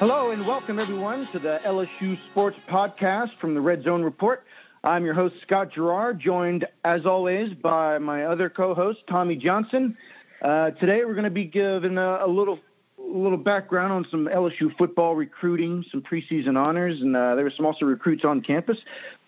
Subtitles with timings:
[0.00, 4.44] Hello and welcome everyone to the LSU Sports Podcast from the Red Zone Report.
[4.82, 9.98] I'm your host Scott Gerard, joined as always by my other co-host Tommy Johnson.
[10.40, 12.58] Uh, today we're going to be giving a, a, little
[12.98, 17.52] a little background on some LSU football recruiting, some preseason honors, and uh, there were
[17.54, 18.78] some also recruits on campus.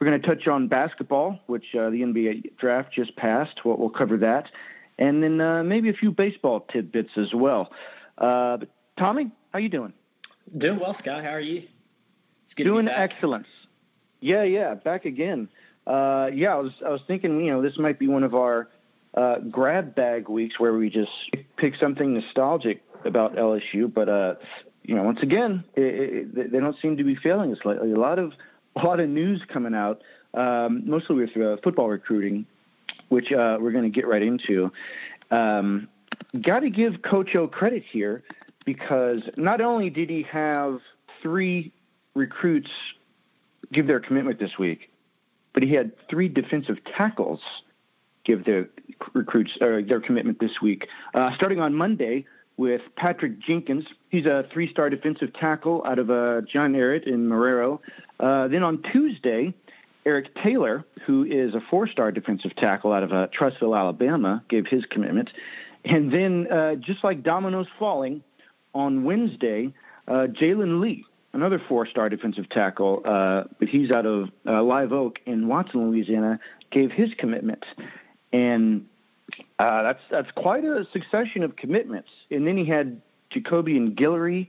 [0.00, 3.62] We're going to touch on basketball, which uh, the NBA draft just passed.
[3.62, 4.50] We'll, we'll cover that,
[4.98, 7.70] and then uh, maybe a few baseball tidbits as well.
[8.16, 8.56] Uh,
[8.96, 9.92] Tommy, how you doing?
[10.56, 11.24] Doing well, Scott.
[11.24, 11.68] How are you?
[12.56, 13.46] Doing excellent.
[14.20, 15.48] Yeah, yeah, back again.
[15.86, 18.68] Uh, yeah, I was I was thinking, you know, this might be one of our
[19.14, 21.10] uh, grab bag weeks where we just
[21.56, 24.34] pick something nostalgic about LSU, but uh,
[24.82, 25.82] you know, once again, it,
[26.36, 27.92] it, they don't seem to be failing us lately.
[27.92, 28.32] A lot of
[28.76, 30.02] a lot of news coming out,
[30.34, 32.46] um, mostly with uh, football recruiting,
[33.08, 34.70] which uh, we're going to get right into.
[35.30, 35.88] Um,
[36.40, 38.22] Got to give Coach O credit here
[38.64, 40.80] because not only did he have
[41.20, 41.72] three
[42.14, 42.70] recruits
[43.72, 44.90] give their commitment this week,
[45.52, 47.40] but he had three defensive tackles
[48.24, 48.68] give their
[49.12, 50.88] recruits or their commitment this week.
[51.14, 52.24] Uh, starting on Monday
[52.56, 57.80] with Patrick Jenkins, he's a three-star defensive tackle out of uh, John Ehret in Marrero.
[58.20, 59.54] Uh, then on Tuesday,
[60.04, 64.84] Eric Taylor, who is a four-star defensive tackle out of uh, Trussville, Alabama, gave his
[64.86, 65.32] commitment.
[65.84, 68.22] And then, uh, just like dominoes falling,
[68.74, 69.72] on Wednesday,
[70.08, 75.20] uh, Jalen Lee, another four-star defensive tackle, uh, but he's out of uh, Live Oak
[75.26, 77.64] in Watson, Louisiana, gave his commitment,
[78.32, 78.86] and
[79.58, 82.10] uh, that's that's quite a succession of commitments.
[82.30, 83.00] And then he had
[83.30, 84.48] Jacobian Guillory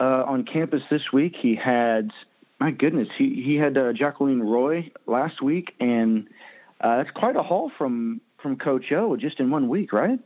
[0.00, 1.36] uh, on campus this week.
[1.36, 2.12] He had,
[2.58, 6.28] my goodness, he he had uh, Jaquelin Roy last week, and
[6.80, 10.20] uh, that's quite a haul from from Coach O just in one week, right?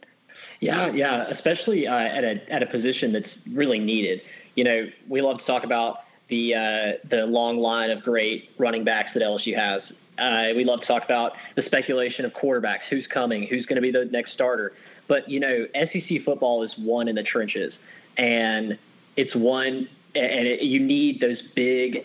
[0.60, 4.20] Yeah, yeah, especially uh, at a at a position that's really needed.
[4.54, 5.98] You know, we love to talk about
[6.28, 9.82] the uh, the long line of great running backs that LSU has.
[10.19, 13.82] Uh, we love to talk about the speculation of quarterbacks, who's coming, who's going to
[13.82, 14.72] be the next starter.
[15.08, 17.75] But you know, SEC football is won in the trenches,
[18.16, 18.78] and
[19.16, 22.04] it's one, and it, you need those big,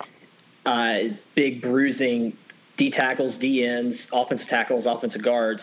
[0.66, 2.38] uh, big bruising
[2.78, 5.62] D tackles, D ends, offensive tackles, offensive guards,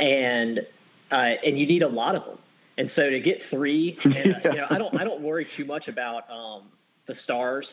[0.00, 0.66] and
[1.12, 2.38] uh, and you need a lot of them.
[2.78, 5.64] And so to get three, and, uh, you know, I don't I don't worry too
[5.64, 6.62] much about um,
[7.06, 7.68] the stars.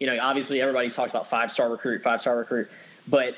[0.00, 2.68] You know, obviously everybody talks about five star recruit, five star recruit,
[3.08, 3.34] but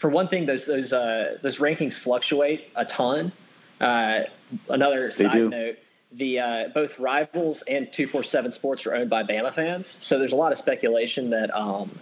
[0.00, 3.32] for one thing, those those uh, those rankings fluctuate a ton.
[3.80, 4.20] Uh,
[4.68, 5.50] another they side do.
[5.50, 5.76] note:
[6.12, 10.18] the uh, both Rivals and two four seven Sports are owned by Bama fans, so
[10.18, 11.98] there's a lot of speculation that um,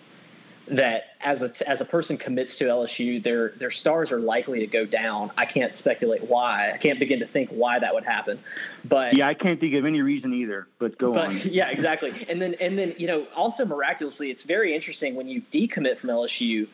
[0.69, 4.67] that as a as a person commits to LSU, their their stars are likely to
[4.67, 5.31] go down.
[5.37, 6.73] I can't speculate why.
[6.73, 8.41] I can't begin to think why that would happen.
[8.85, 10.67] But yeah, I can't think of any reason either.
[10.79, 11.43] But go but, on.
[11.57, 12.11] Yeah, exactly.
[12.29, 16.11] And then and then you know also miraculously, it's very interesting when you decommit from
[16.11, 16.67] LSU,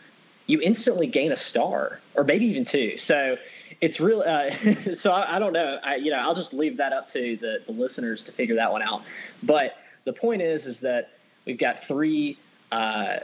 [0.47, 2.95] you instantly gain a star or maybe even two.
[3.07, 3.37] So
[3.83, 4.21] it's real.
[4.21, 4.51] Uh,
[5.03, 5.79] so I, I, don't know.
[5.85, 8.73] I you know I'll just leave that up to the, the listeners to figure that
[8.73, 9.03] one out.
[9.43, 9.73] But
[10.07, 11.11] the point is is that
[11.47, 12.39] we've got three.
[12.71, 13.19] Uh,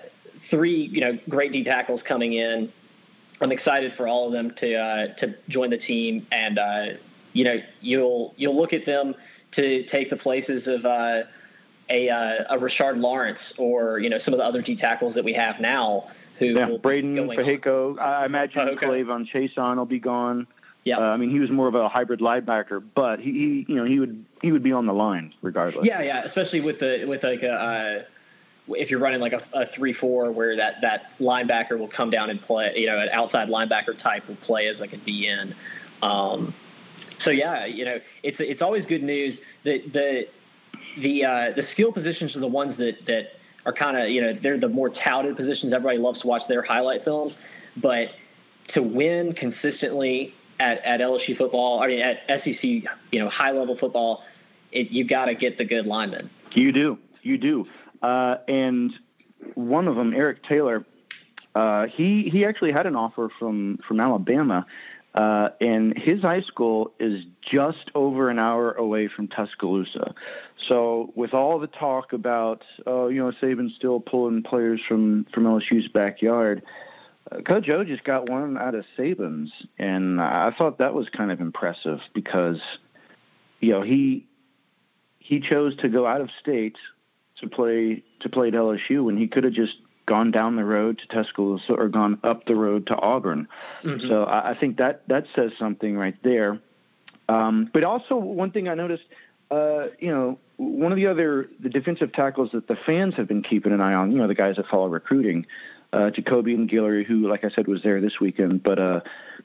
[0.50, 2.72] three, you know, great D tackles coming in.
[3.40, 6.84] I'm excited for all of them to uh, to join the team, and uh,
[7.32, 9.14] you know, you'll you'll look at them
[9.52, 11.22] to take the places of uh,
[11.88, 15.24] a uh, a Rashard Lawrence or you know some of the other D tackles that
[15.24, 16.08] we have now.
[16.38, 17.98] Who yeah, Breiden Fehoko.
[17.98, 18.82] I imagine Fehoko.
[18.82, 20.46] K'Lavon Chaisson will be gone.
[20.84, 23.76] Yeah, uh, I mean he was more of a hybrid linebacker, but he, he you
[23.76, 25.86] know he would he would be on the line regardless.
[25.86, 28.06] Yeah, yeah, especially with the with like a.
[28.70, 32.30] If you're running like a, a three four where that that linebacker will come down
[32.30, 35.54] and play, you know, an outside linebacker type will play as like a DN.
[36.02, 36.54] Um,
[37.24, 40.22] so yeah, you know, it's it's always good news that the
[41.00, 43.24] the uh, the skill positions are the ones that that
[43.66, 45.72] are kind of you know they're the more touted positions.
[45.72, 47.32] Everybody loves to watch their highlight films,
[47.76, 48.08] but
[48.74, 52.84] to win consistently at, at LSU football, I mean at SEC, you
[53.18, 54.22] know, high level football,
[54.72, 56.30] it, you got to get the good linemen.
[56.52, 57.66] You do, you do.
[58.02, 58.92] Uh, and
[59.54, 60.84] one of them, Eric Taylor,
[61.54, 64.66] uh, he he actually had an offer from from Alabama,
[65.14, 70.14] uh, and his high school is just over an hour away from Tuscaloosa.
[70.68, 75.44] So with all the talk about oh you know Saban still pulling players from from
[75.44, 76.62] LSU's backyard.
[77.30, 81.30] Uh, Coach O just got one out of Saban's, and I thought that was kind
[81.30, 82.60] of impressive because,
[83.60, 84.26] you know, he
[85.18, 86.78] he chose to go out of state
[87.40, 89.76] to play to play at LSU when he could have just
[90.06, 93.46] gone down the road to Tuscaloosa or gone up the road to Auburn.
[93.84, 94.08] Mm-hmm.
[94.08, 96.60] So I, I think that that says something right there.
[97.28, 99.04] Um, but also one thing I noticed,
[99.50, 103.42] uh, you know, one of the other the defensive tackles that the fans have been
[103.42, 105.46] keeping an eye on, you know, the guys that follow recruiting,
[105.92, 109.00] uh, and Guillory, who, like I said, was there this weekend, but uh,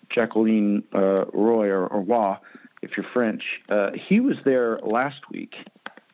[0.10, 2.40] Jaquelin uh, Roy or, or
[2.82, 5.56] if you're French, uh, he was there last week,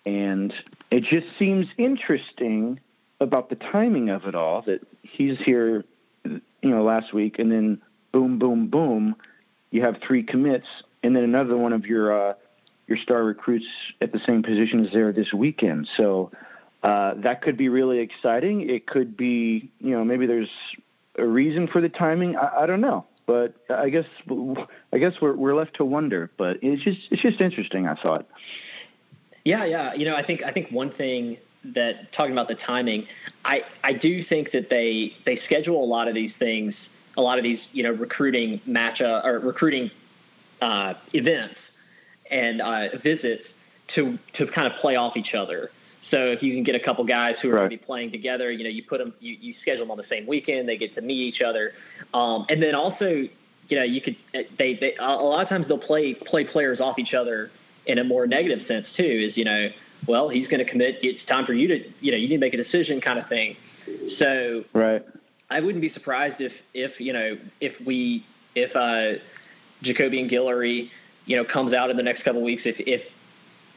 [0.06, 0.54] and
[0.92, 2.80] it just seems interesting
[3.20, 5.84] about the timing of it all that he's here,
[6.24, 7.82] you know, last week, and then
[8.12, 9.16] boom, boom, boom,
[9.72, 10.68] you have three commits,
[11.04, 12.34] and then another one of your uh,
[12.88, 13.68] your star recruits
[14.02, 15.88] at the same position as there this weekend.
[15.96, 16.32] So
[16.82, 18.68] uh, that could be really exciting.
[18.68, 20.50] It could be, you know, maybe there's
[21.18, 22.36] a reason for the timing.
[22.36, 24.06] I, I don't know, but I guess
[24.92, 26.32] I guess we're we're left to wonder.
[26.38, 27.88] But it's just it's just interesting.
[27.88, 28.28] I thought.
[29.50, 29.94] Yeah, yeah.
[29.96, 31.38] You know, I think I think one thing
[31.74, 33.07] that talking about the timing,
[33.44, 36.75] I I do think that they they schedule a lot of these things,
[37.18, 39.90] a lot of these you know recruiting match uh, or recruiting
[40.62, 41.56] uh, events
[42.30, 43.44] and uh, visits
[43.96, 45.72] to to kind of play off each other.
[46.12, 47.60] So if you can get a couple guys who are right.
[47.62, 49.98] going to be playing together, you know, you put them, you, you schedule them on
[49.98, 50.68] the same weekend.
[50.68, 51.74] They get to meet each other,
[52.13, 53.24] um, and then also,
[53.68, 57.00] you know, you could they they a lot of times they'll play play players off
[57.00, 57.50] each other
[57.86, 59.04] in a more negative sense too.
[59.04, 59.70] Is you know,
[60.08, 60.96] well, he's going to commit.
[61.02, 63.28] It's time for you to, you know, you need to make a decision, kind of
[63.28, 63.56] thing.
[64.18, 65.04] So right,
[65.50, 69.20] I wouldn't be surprised if if you know if we if uh,
[69.84, 70.90] Jacobian Guillory,
[71.26, 73.02] you know, comes out in the next couple of weeks if if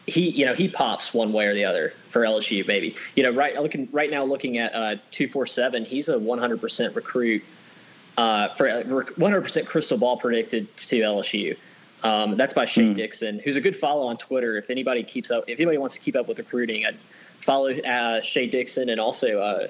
[0.07, 3.31] he you know he pops one way or the other for LSU maybe you know
[3.31, 7.41] right looking right now looking at uh, two four seven he's a 100 percent recruit
[8.17, 8.67] uh, for
[9.17, 11.57] 100 percent crystal ball predicted to LSU.
[12.03, 12.97] Um, that's by Shane mm.
[12.97, 14.57] Dixon, who's a good follow on Twitter.
[14.57, 16.99] If anybody keeps up, if anybody wants to keep up with recruiting, I'd
[17.47, 19.67] follow uh, Shane Dixon and also uh,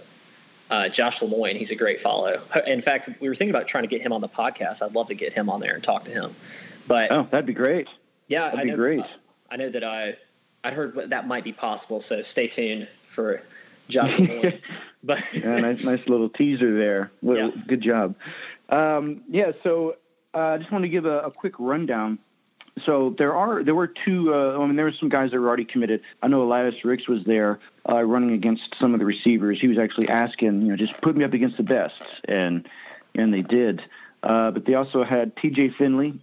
[0.72, 1.56] uh, Josh Lemoyne.
[1.56, 2.42] He's a great follow.
[2.66, 4.80] In fact, we were thinking about trying to get him on the podcast.
[4.80, 6.34] I'd love to get him on there and talk to him.
[6.88, 7.88] But oh, that'd be great.
[8.28, 9.04] Yeah, that'd I be know, great.
[9.50, 10.16] I know that I
[10.64, 12.02] I heard that might be possible.
[12.08, 13.42] So stay tuned for
[13.88, 14.18] Josh.
[15.02, 17.12] but yeah, nice nice little teaser there.
[17.20, 17.62] Well, yeah.
[17.66, 18.14] Good job.
[18.70, 19.96] Um, yeah, so
[20.34, 22.18] uh, I just want to give a, a, quick rundown.
[22.84, 24.32] So there are there were two.
[24.32, 26.00] Uh, I mean, there were some guys that were already committed.
[26.22, 29.60] I know Elias Ricks was there uh, running against some of the receivers.
[29.60, 32.66] He was actually asking, you know, just put me up against the best, and
[33.14, 33.82] and they did.
[34.22, 35.70] Uh, but they also had T.J.
[35.76, 36.20] Finley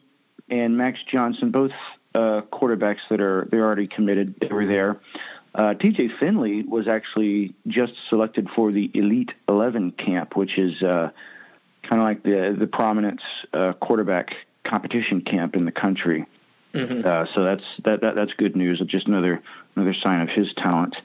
[0.49, 1.71] and Max Johnson, both
[2.15, 4.35] uh, quarterbacks that are they're already committed.
[4.41, 4.99] They were there.
[5.55, 11.09] Uh, TJ Finley was actually just selected for the Elite 11 camp, which is uh,
[11.89, 13.21] kind of like the the prominence
[13.53, 16.25] uh, quarterback competition camp in the country.
[16.73, 17.05] Mm-hmm.
[17.05, 18.81] Uh, so that's that, that that's good news.
[18.85, 19.41] Just another
[19.75, 20.95] another sign of his talent.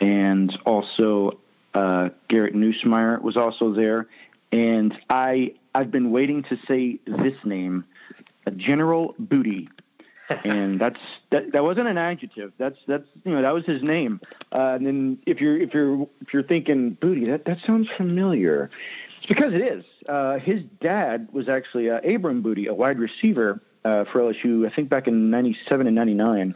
[0.00, 1.38] And also
[1.72, 4.08] uh, Garrett Nussmeier was also there.
[4.50, 7.84] And I I've been waiting to say this name,
[8.56, 9.68] General Booty
[10.28, 11.00] and that's
[11.30, 11.52] that.
[11.52, 12.52] That wasn't an adjective.
[12.58, 14.20] That's that's you know that was his name.
[14.52, 18.70] Uh, and then if you're if you're if you're thinking booty, that that sounds familiar.
[19.18, 19.84] It's because it is.
[20.08, 24.70] Uh, his dad was actually uh, Abram Booty, a wide receiver uh, for LSU.
[24.70, 26.54] I think back in '97 and '99,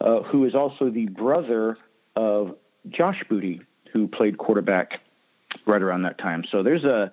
[0.00, 1.78] uh, who is also the brother
[2.16, 2.56] of
[2.88, 3.62] Josh Booty,
[3.92, 5.00] who played quarterback
[5.66, 6.44] right around that time.
[6.50, 7.12] So there's a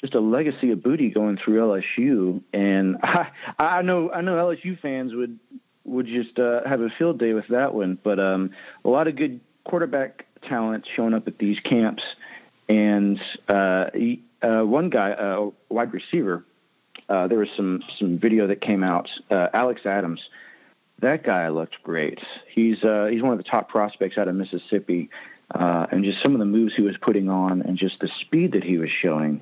[0.00, 4.78] just a legacy of booty going through LSU, and I I know I know LSU
[4.80, 5.38] fans would
[5.84, 7.98] would just uh, have a field day with that one.
[8.02, 8.50] But um,
[8.84, 12.02] a lot of good quarterback talent showing up at these camps,
[12.68, 16.44] and uh, he, uh, one guy, uh, a wide receiver.
[17.08, 19.10] Uh, there was some some video that came out.
[19.30, 20.28] Uh, Alex Adams,
[21.00, 22.20] that guy looked great.
[22.48, 25.10] He's uh, he's one of the top prospects out of Mississippi,
[25.54, 28.52] uh, and just some of the moves he was putting on, and just the speed
[28.52, 29.40] that he was showing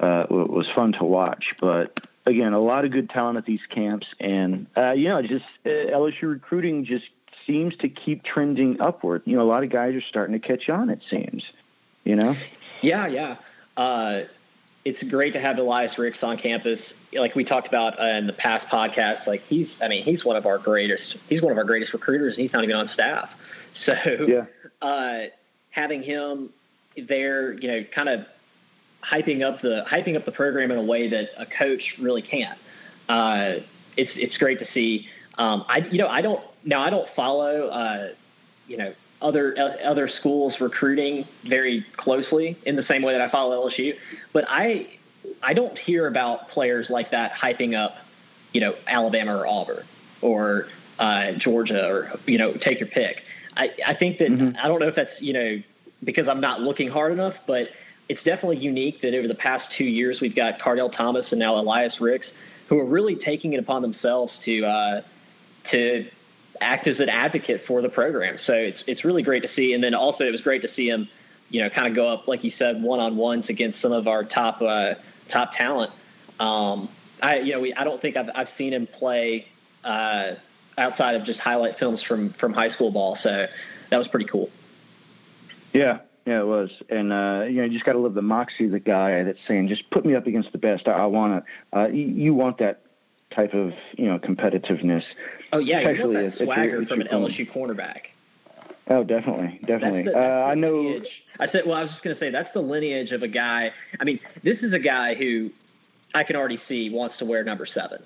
[0.00, 1.54] uh, was fun to watch.
[1.60, 5.44] But again, a lot of good talent at these camps, and uh, you know, just
[5.64, 7.06] uh, LSU recruiting just
[7.46, 9.22] seems to keep trending upward.
[9.24, 10.90] You know, a lot of guys are starting to catch on.
[10.90, 11.44] It seems,
[12.04, 12.34] you know.
[12.82, 13.36] Yeah, yeah.
[13.76, 14.22] Uh,
[14.84, 16.78] it's great to have Elias Ricks on campus.
[17.12, 20.36] Like we talked about uh, in the past podcast, like he's, I mean, he's one
[20.36, 21.16] of our greatest.
[21.28, 23.28] He's one of our greatest recruiters, and he's not even on staff.
[23.84, 23.92] So,
[24.26, 24.46] yeah.
[24.80, 25.26] uh,
[25.68, 26.48] having him
[26.96, 28.20] there, you know, kind of
[29.10, 32.58] hyping up the hyping up the program in a way that a coach really can't.
[33.08, 33.60] Uh,
[33.96, 35.08] it's it's great to see.
[35.38, 38.08] Um, I you know I don't now I don't follow uh,
[38.66, 43.30] you know other uh, other schools recruiting very closely in the same way that I
[43.30, 43.94] follow LSU,
[44.32, 44.98] but I
[45.42, 47.92] I don't hear about players like that hyping up
[48.52, 49.84] you know Alabama or Auburn
[50.20, 50.66] or
[50.98, 53.22] uh, Georgia or you know take your pick.
[53.56, 54.56] I I think that mm-hmm.
[54.62, 55.62] I don't know if that's you know
[56.04, 57.68] because I'm not looking hard enough, but
[58.08, 61.56] it's definitely unique that over the past two years we've got Kardell Thomas and now
[61.56, 62.26] Elias Ricks,
[62.68, 65.02] who are really taking it upon themselves to uh,
[65.72, 66.08] to
[66.60, 68.38] act as an advocate for the program.
[68.46, 69.72] So it's it's really great to see.
[69.72, 71.08] And then also it was great to see him,
[71.48, 74.06] you know, kind of go up like you said one on ones against some of
[74.06, 74.94] our top uh,
[75.32, 75.92] top talent.
[76.38, 76.88] Um,
[77.22, 79.46] I you know we I don't think I've I've seen him play
[79.84, 80.32] uh,
[80.78, 83.18] outside of just highlight films from from high school ball.
[83.22, 83.46] So
[83.90, 84.50] that was pretty cool.
[85.72, 88.66] Yeah, yeah, it was, and uh, you know, you just got to love the moxie
[88.66, 90.88] of the guy that's saying, "Just put me up against the best.
[90.88, 92.82] I, I want to." Uh, you, you want that
[93.30, 95.04] type of you know competitiveness.
[95.52, 98.00] Oh yeah, especially you want that swagger from an LSU cornerback.
[98.88, 100.04] Oh, definitely, definitely.
[100.04, 100.76] The, uh, I know.
[100.76, 101.08] Lineage.
[101.38, 103.70] I said, well, I was just going to say that's the lineage of a guy.
[104.00, 105.50] I mean, this is a guy who
[106.14, 108.02] I can already see wants to wear number seven.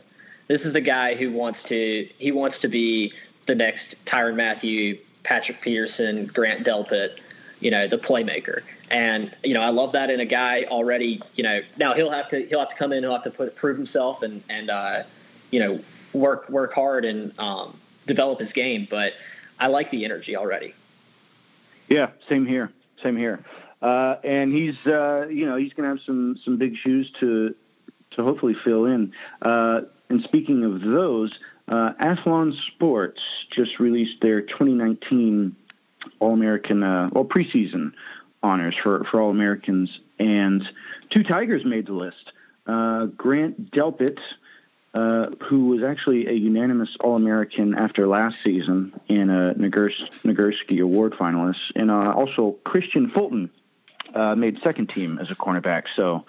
[0.48, 3.12] This is a guy who wants to he wants to be
[3.46, 7.18] the next Tyrann Mathieu, Patrick Peterson, Grant Delpit,
[7.60, 8.60] you know, the playmaker.
[8.90, 11.22] And you know, I love that in a guy already.
[11.34, 13.54] You know, now he'll have to he'll have to come in, he'll have to put,
[13.56, 15.02] prove himself, and and uh,
[15.50, 15.80] you know,
[16.12, 18.88] work work hard and um, develop his game.
[18.90, 19.12] But
[19.58, 20.74] I like the energy already.
[21.88, 23.44] Yeah, same here, same here.
[23.82, 27.54] Uh, and he's uh, you know he's going to have some some big shoes to
[28.12, 29.12] to hopefully fill in.
[29.40, 31.38] Uh, and speaking of those,
[31.68, 33.20] uh, Athlon Sports
[33.52, 35.54] just released their 2019
[36.18, 37.92] All American uh, well preseason
[38.42, 40.62] honors for for All Americans, and
[41.10, 42.32] two Tigers made the list.
[42.66, 44.18] Uh, Grant Delpit
[44.92, 51.12] uh, who was actually a unanimous All American after last season in a Nagurski Award
[51.12, 53.50] finalist, and uh, also Kristian Fulton
[54.14, 55.84] uh, made second team as a cornerback.
[55.94, 56.24] So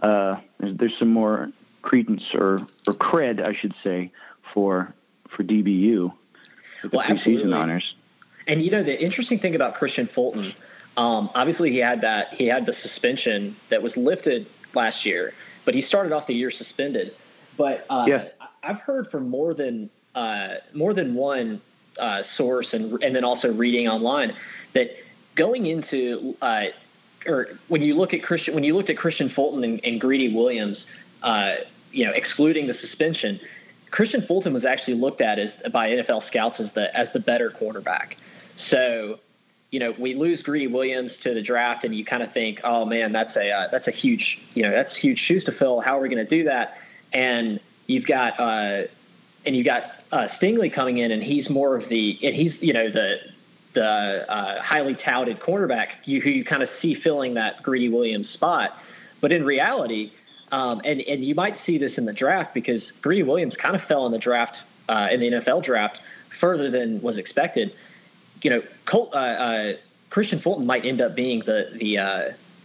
[0.00, 1.50] uh, there's, some more
[1.82, 4.12] credence or, or cred, I should say,
[4.54, 4.94] for
[5.28, 6.12] for DBU
[6.82, 7.52] with the well, preseason absolutely.
[7.52, 7.94] honors.
[8.48, 10.54] And you know the interesting thing about Kristian Fulton,
[10.96, 15.32] um, obviously he had that he had the suspension that was lifted last year,
[15.64, 17.12] but he started off the year suspended.
[17.56, 18.28] But uh, yeah.
[18.62, 21.60] I've heard from more than uh, more than one
[21.98, 24.32] uh, source, and and then also reading online
[24.74, 24.88] that
[25.36, 26.64] going into uh,
[27.26, 30.34] or when you look at Kristian when you looked at Kristian Fulton and, and Greedy
[30.34, 30.78] Williams,
[31.22, 31.54] uh,
[31.92, 33.40] you know, excluding the suspension,
[33.92, 37.50] Kristian Fulton was actually looked at as by NFL scouts as the as the better
[37.50, 38.16] quarterback.
[38.70, 39.20] So,
[39.70, 42.84] you know, we lose Greedy Williams to the draft, and you kind of think, oh
[42.84, 45.80] man, that's a uh, that's a huge you know that's huge shoes to fill.
[45.80, 46.76] How are we going to do that?
[47.12, 48.82] and you've got uh,
[49.46, 52.72] and you've got uh, Stingley coming in, and he's more of the and he's you
[52.72, 53.16] know the
[53.74, 58.28] the uh, highly touted cornerback you, who you kind of see filling that Greedy Williams
[58.30, 58.70] spot,
[59.20, 60.12] but in reality.
[60.50, 63.82] Um, and, and you might see this in the draft because Greedy Williams kind of
[63.82, 64.56] fell in the draft
[64.88, 65.98] uh, in the NFL draft
[66.40, 67.70] further than was expected.
[68.42, 69.72] You know, Colt, uh, uh,
[70.10, 72.22] Kristian Fulton might end up being the the uh,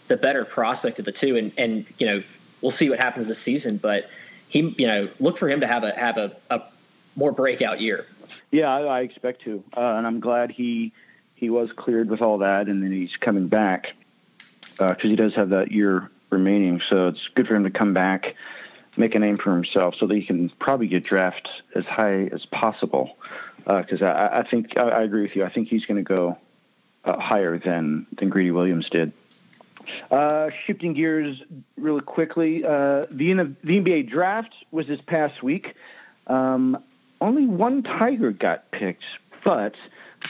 [0.07, 2.21] the better prospect of the two, and and you know
[2.61, 3.79] we'll see what happens this season.
[3.81, 4.03] But
[4.49, 6.59] he, you know, look for him to have a have a, a
[7.15, 8.05] more breakout year.
[8.51, 10.93] Yeah, I, I expect to, uh, and I'm glad he
[11.35, 13.87] he was cleared with all that, and then he's coming back
[14.77, 16.81] because he does have that year remaining.
[16.89, 18.35] So it's good for him to come back,
[18.97, 22.45] make a name for himself, so that he can probably get drafted as high as
[22.45, 23.17] possible.
[23.65, 25.43] Because uh, I, I think I, I agree with you.
[25.43, 26.37] I think he's going to go
[27.05, 29.13] uh, higher than than Greedy Williams did.
[30.11, 31.43] Uh, shifting gears
[31.77, 33.33] really quickly, uh, the,
[33.65, 35.75] the NBA draft was this past week.
[36.27, 36.81] Um,
[37.19, 39.03] only one Tiger got picked,
[39.43, 39.75] but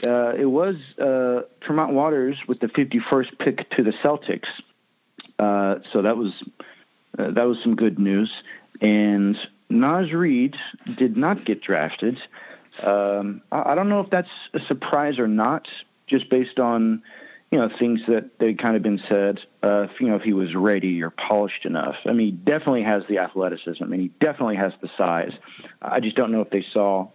[0.02, 4.48] uh, it was uh, Tremont Waters with the 51st pick to the Celtics.
[5.92, 6.42] So that was
[7.16, 8.32] that was some good news.
[8.80, 9.36] And
[9.70, 10.56] Naz Reid
[10.96, 12.18] did not get drafted.
[12.82, 15.68] Um, I, I don't know if that's a surprise or not,
[16.06, 17.02] just based on
[17.50, 19.40] you know things that they kind of been said.
[19.62, 21.96] Uh, if, you know if he was ready or polished enough.
[22.04, 25.32] I mean, he definitely has the athleticism, and he definitely has the size.
[25.80, 27.08] I just don't know if they saw,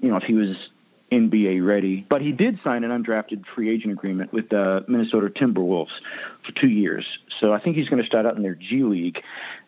[0.00, 0.70] you know, if he was
[1.12, 2.04] NBA ready.
[2.08, 5.92] But he did sign an undrafted free agent agreement with the Minnesota Timberwolves
[6.44, 7.06] for two years.
[7.40, 9.22] So I think he's going to start out in their G League.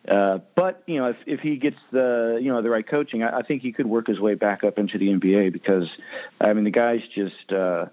[0.06, 3.38] Uh, but you know, if if he gets the you know the right coaching, I,
[3.38, 5.88] I think he could work his way back up into the NBA because
[6.40, 7.52] I mean the guy's just.
[7.52, 7.86] Uh,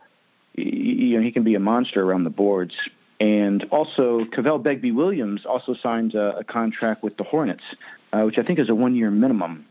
[0.57, 2.75] you know, he can be a monster around the boards.
[3.19, 7.63] And also, Kavell Bigby Williams also signed a, a contract with the Hornets,
[8.11, 9.65] uh, which I think is a one year minimum.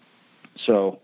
[0.56, 1.00] So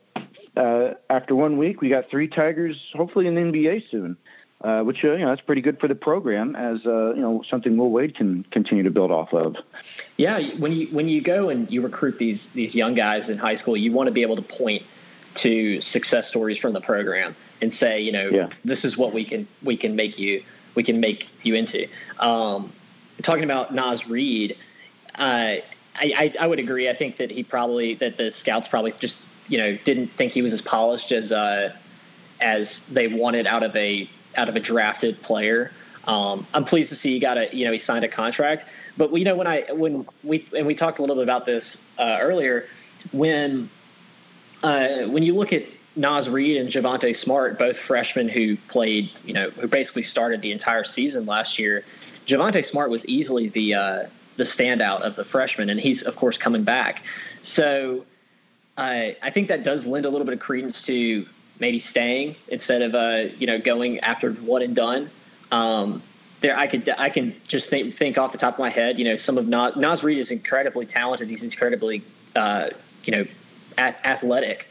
[0.56, 4.16] uh, after one week, we got three Tigers, hopefully in the NBA soon.
[4.62, 7.42] Uh, which uh, you know that's pretty good for the program, as uh, you know
[7.48, 9.56] something Will Wade can continue to build off of.
[10.18, 13.56] Yeah, when you when you go and you recruit these these young guys in high
[13.56, 14.82] school, you want to be able to point
[15.42, 18.50] to success stories from the program and say, you know, yeah.
[18.62, 20.42] this is what we can we can make you
[20.76, 21.86] we can make you into.
[22.18, 22.72] Um,
[23.24, 24.56] talking about Naz Reid.
[25.14, 25.56] uh,
[25.92, 26.88] I, I, I would agree.
[26.88, 29.14] I think that he probably that the scouts probably just
[29.50, 31.70] you know didn't think he was as polished as uh,
[32.40, 35.72] as they wanted out of a out of a drafted player.
[36.04, 38.64] Um, I'm pleased to see he got a you know he signed a contract.
[38.96, 41.64] But you know when I when we and we talked a little bit about this
[41.98, 42.64] uh, earlier
[43.12, 43.70] when
[44.62, 45.62] uh, when you look at
[45.96, 50.52] Naz Reid and Javonte Smart, both freshmen who played you know who basically started the
[50.52, 51.84] entire season last year.
[52.28, 53.98] Javonte Smart was easily the uh,
[54.38, 57.02] the standout of the freshmen, and he's of course coming back.
[57.56, 58.04] So
[58.80, 61.26] I I think that does lend a little bit of credence to
[61.60, 65.10] maybe staying instead of uh, you know going after one and done.
[65.52, 66.02] Um,
[66.42, 68.98] there, I could I can just think, think off the top of my head.
[68.98, 71.28] You know, some of Naz, Naz Reid is incredibly talented.
[71.28, 72.02] He's incredibly
[72.34, 72.68] uh,
[73.04, 73.24] you know
[73.76, 74.64] a- athletic,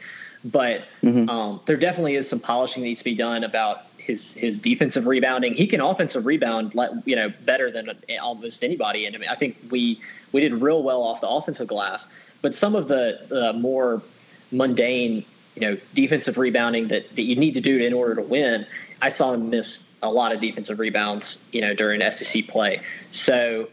[0.44, 1.28] but mm-hmm.
[1.28, 5.06] um, there definitely is some polishing that needs to be done about his his defensive
[5.06, 5.54] rebounding.
[5.54, 6.74] He can offensive rebound,
[7.04, 7.88] you know, better than
[8.20, 9.06] almost anybody.
[9.06, 10.00] And I, mean, I think we
[10.32, 12.00] we did real well off the offensive glass.
[12.42, 14.02] But some of the more
[14.50, 18.66] mundane, you know, defensive rebounding that, that you need to do in order to win,
[19.02, 19.66] I saw him miss
[20.02, 22.80] a lot of defensive rebounds, you know, during SEC play.
[23.26, 23.68] So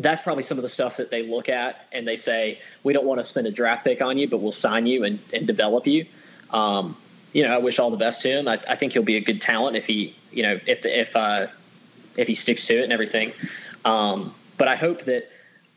[0.00, 3.06] that's probably some of the stuff that they look at and they say, we don't
[3.06, 5.86] want to spend a draft pick on you, but we'll sign you and, and develop
[5.86, 6.04] you.
[6.50, 6.96] Um,
[7.32, 8.48] you know, I wish all the best to him.
[8.48, 11.46] I, I think he'll be a good talent if he, you know, if if uh,
[12.16, 13.32] if he sticks to it and everything.
[13.84, 15.24] Um, but I hope that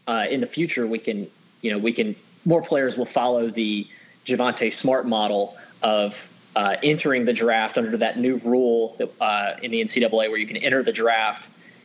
[0.07, 1.29] uh, in the future we can,
[1.61, 3.85] you know, we can more players will follow the
[4.27, 6.11] Javonte Smart model of
[6.55, 10.57] uh, entering the draft under that new rule uh, in the NCAA where you can
[10.57, 11.43] enter the draft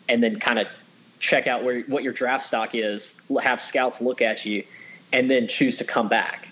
[0.09, 0.67] and then kind of
[1.21, 3.01] check out where what your draft stock is,
[3.43, 4.65] have scouts look at you,
[5.13, 6.47] and then choose to come back.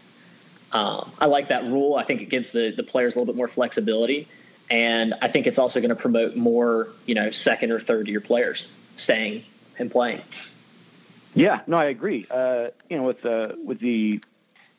[0.73, 1.97] Um, I like that rule.
[1.97, 4.29] I think it gives the, the players a little bit more flexibility,
[4.71, 8.21] and I think it's also going to promote more, you know, second or third year
[8.21, 8.65] players
[9.05, 9.45] staying
[9.79, 10.23] and playing.
[11.35, 12.27] Yeah, no, I agree.
[12.31, 14.21] Uh, you know, with uh, with the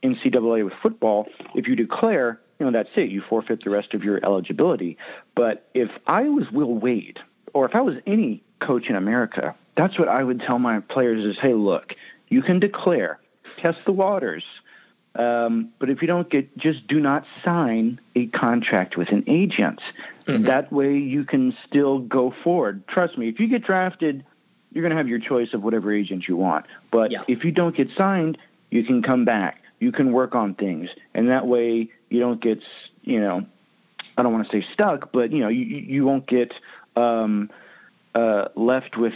[0.03, 3.09] NCAA with football, if you declare, you know, that's it.
[3.09, 4.97] You forfeit the rest of your eligibility.
[5.35, 7.19] But if I was Will Wade,
[7.53, 11.23] or if I was any coach in America, that's what I would tell my players:
[11.25, 11.95] is, hey, look,
[12.27, 13.19] you can declare,
[13.57, 14.43] test the waters
[15.15, 19.81] um, but if you don't get, just do not sign a contract with an agent.
[20.27, 20.45] Mm-hmm.
[20.45, 22.87] That way you can still go forward.
[22.87, 24.25] Trust me, if you get drafted,
[24.73, 26.65] you're going to have your choice of whatever agent you want.
[26.91, 27.23] But yeah.
[27.27, 28.37] if you don't get signed,
[28.71, 29.61] you can come back.
[29.79, 32.63] You can work on things, and that way you don't get,
[33.01, 33.45] you know,
[34.17, 36.53] I don't want to say stuck, but you know, you you won't get
[36.95, 37.49] um,
[38.15, 39.13] uh, left with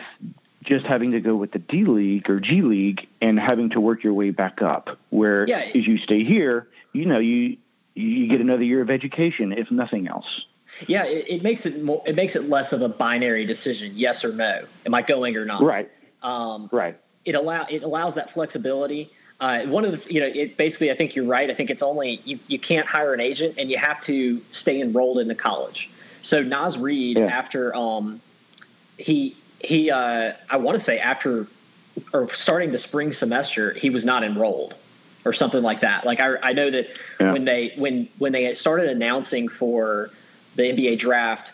[0.64, 4.04] just having to go with the D League or G League and having to work
[4.04, 4.98] your way back up.
[5.10, 5.70] Where yeah.
[5.74, 7.58] as you stay here, you know you
[7.96, 10.46] you get another year of education, if nothing else.
[10.88, 14.24] Yeah, it, it makes it more, it makes it less of a binary decision, yes
[14.24, 14.66] or no.
[14.86, 15.64] Am I going or not?
[15.64, 15.90] Right.
[16.22, 16.98] Um, right.
[17.26, 19.10] It allow it allows that flexibility.
[19.40, 21.50] Uh, one of the you know it basically I think you're right.
[21.50, 24.82] I think it's only you you can't hire an agent and you have to stay
[24.82, 25.90] enrolled in the college.
[26.30, 27.26] So Naz Reid yeah.
[27.26, 28.22] after um
[28.98, 31.48] he he uh, I want to say after
[32.14, 34.76] or starting the spring semester he was not enrolled
[35.26, 36.06] or something like that.
[36.06, 36.86] Like I I know that
[37.20, 37.34] yeah.
[37.34, 40.10] when they when when they started announcing for
[40.58, 41.50] the NBA draft,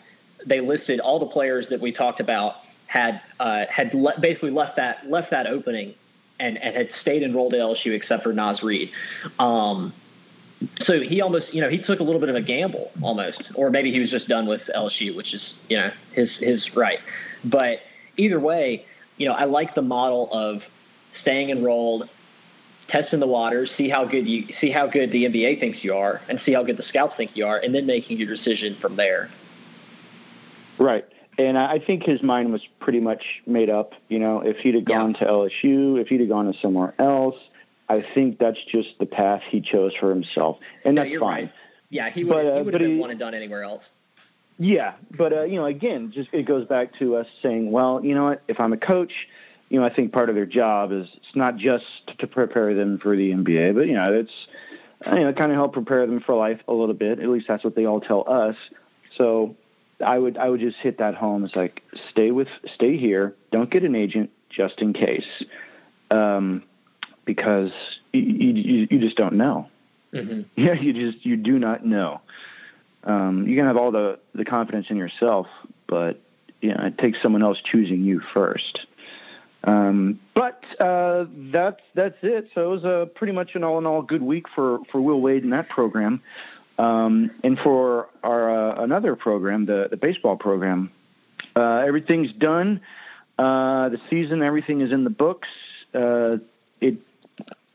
[0.46, 2.54] they listed all the players that we talked about
[2.86, 5.94] had uh, had le- basically left that left that opening
[6.38, 8.90] and, and had stayed enrolled at LSU except for Naz Reid.
[9.38, 9.92] Um,
[10.84, 13.70] so he almost, you know, he took a little bit of a gamble almost, or
[13.70, 16.98] maybe he was just done with LSU, which is, you know, his his right.
[17.44, 17.78] But
[18.16, 18.86] either way,
[19.16, 20.62] you know, I like the model of
[21.20, 22.08] staying enrolled,
[22.88, 26.20] testing the waters, see how good you see how good the NBA thinks you are,
[26.28, 28.96] and see how good the scouts think you are, and then making your decision from
[28.96, 29.30] there.
[30.78, 31.04] Right.
[31.36, 33.92] And I think his mind was pretty much made up.
[34.08, 35.26] You know, if he'd have gone yeah.
[35.26, 37.36] to LSU, if he'd have gone to somewhere else,
[37.88, 41.44] I think that's just the path he chose for himself, and that's fine.
[41.44, 41.52] Right.
[41.90, 42.30] Yeah, he would.
[42.30, 43.82] But, uh, he would have been one and done anywhere else.
[44.58, 48.14] Yeah, but uh, you know, again, just it goes back to us saying, well, you
[48.14, 48.42] know what?
[48.46, 49.12] If I'm a coach,
[49.74, 51.84] you know, I think part of their job is it's not just
[52.18, 54.46] to prepare them for the NBA, but you know, it's
[55.06, 57.18] you know, kind of help prepare them for life a little bit.
[57.18, 58.56] At least that's what they all tell us.
[59.16, 59.56] So
[60.04, 61.44] I would I would just hit that home.
[61.44, 63.34] It's like stay with stay here.
[63.50, 65.44] Don't get an agent just in case,
[66.10, 66.62] um,
[67.24, 67.72] because
[68.12, 69.68] you, you you just don't know.
[70.12, 70.42] Mm-hmm.
[70.54, 72.20] Yeah, you just you do not know
[73.06, 75.46] um, you can have all the, the confidence in yourself,
[75.86, 76.20] but
[76.60, 78.86] you know, it takes someone else choosing you first.
[79.66, 82.50] Um, but uh, that's that's it.
[82.54, 85.20] So it was a pretty much an all in all good week for, for Will
[85.20, 86.22] Wade in that program,
[86.78, 90.90] um, and for our uh, another program, the the baseball program.
[91.56, 92.80] Uh, everything's done.
[93.38, 95.48] Uh, the season, everything is in the books.
[95.94, 96.36] Uh,
[96.80, 96.98] it,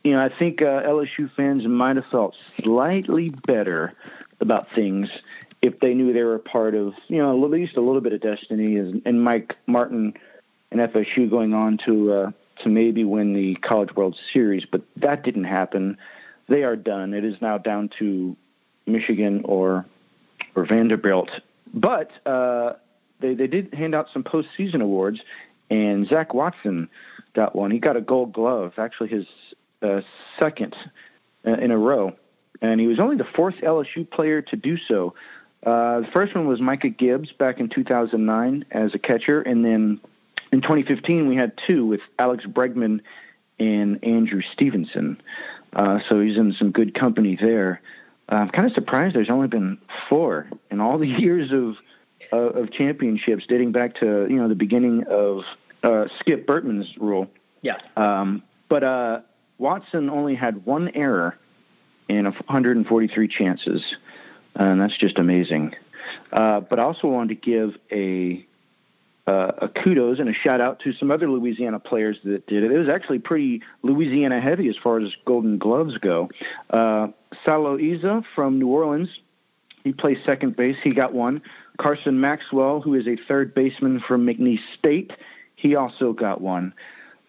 [0.04, 3.94] you know, I think uh, LSU fans might have felt slightly better
[4.40, 5.10] about things
[5.60, 8.20] if they knew they were part of, you know, at least a little bit of
[8.22, 10.14] destiny, and Mike Martin
[10.70, 12.30] and FSU going on to uh,
[12.62, 15.96] to maybe win the College World Series, but that didn't happen.
[16.48, 17.14] They are done.
[17.14, 18.36] It is now down to
[18.86, 19.86] Michigan or
[20.54, 21.30] or Vanderbilt.
[21.72, 22.74] But uh,
[23.20, 25.20] they they did hand out some postseason awards,
[25.70, 26.88] and Zach Watson
[27.34, 27.70] got one.
[27.70, 29.26] He got a Gold Glove, actually his
[29.82, 30.00] uh,
[30.38, 30.76] second
[31.46, 32.14] uh, in a row,
[32.60, 35.14] and he was only the fourth LSU player to do so.
[35.64, 40.00] Uh, the first one was Micah Gibbs back in 2009 as a catcher, and then
[40.52, 43.00] in 2015 we had two with Alex Bregman
[43.58, 45.20] and Andrew Stevenson.
[45.72, 47.80] Uh, so he's in some good company there.
[48.30, 51.76] Uh, I'm kind of surprised there's only been four in all the years of
[52.32, 55.42] uh, of championships dating back to you know the beginning of
[55.82, 57.28] uh, Skip Bertman's rule.
[57.62, 57.78] Yeah.
[57.96, 59.20] Um, but uh,
[59.58, 61.36] Watson only had one error
[62.08, 63.96] in 143 chances,
[64.54, 65.74] and that's just amazing.
[66.32, 68.46] Uh, but I also wanted to give a
[69.26, 72.72] uh, a kudos and a shout out to some other Louisiana players that did it.
[72.72, 76.30] It was actually pretty Louisiana heavy as far as Golden Gloves go.
[76.70, 77.08] Uh,
[77.44, 79.20] Salo Iza from New Orleans,
[79.84, 80.76] he plays second base.
[80.82, 81.42] He got one.
[81.78, 85.12] Carson Maxwell, who is a third baseman from McNeese State,
[85.56, 86.74] he also got one.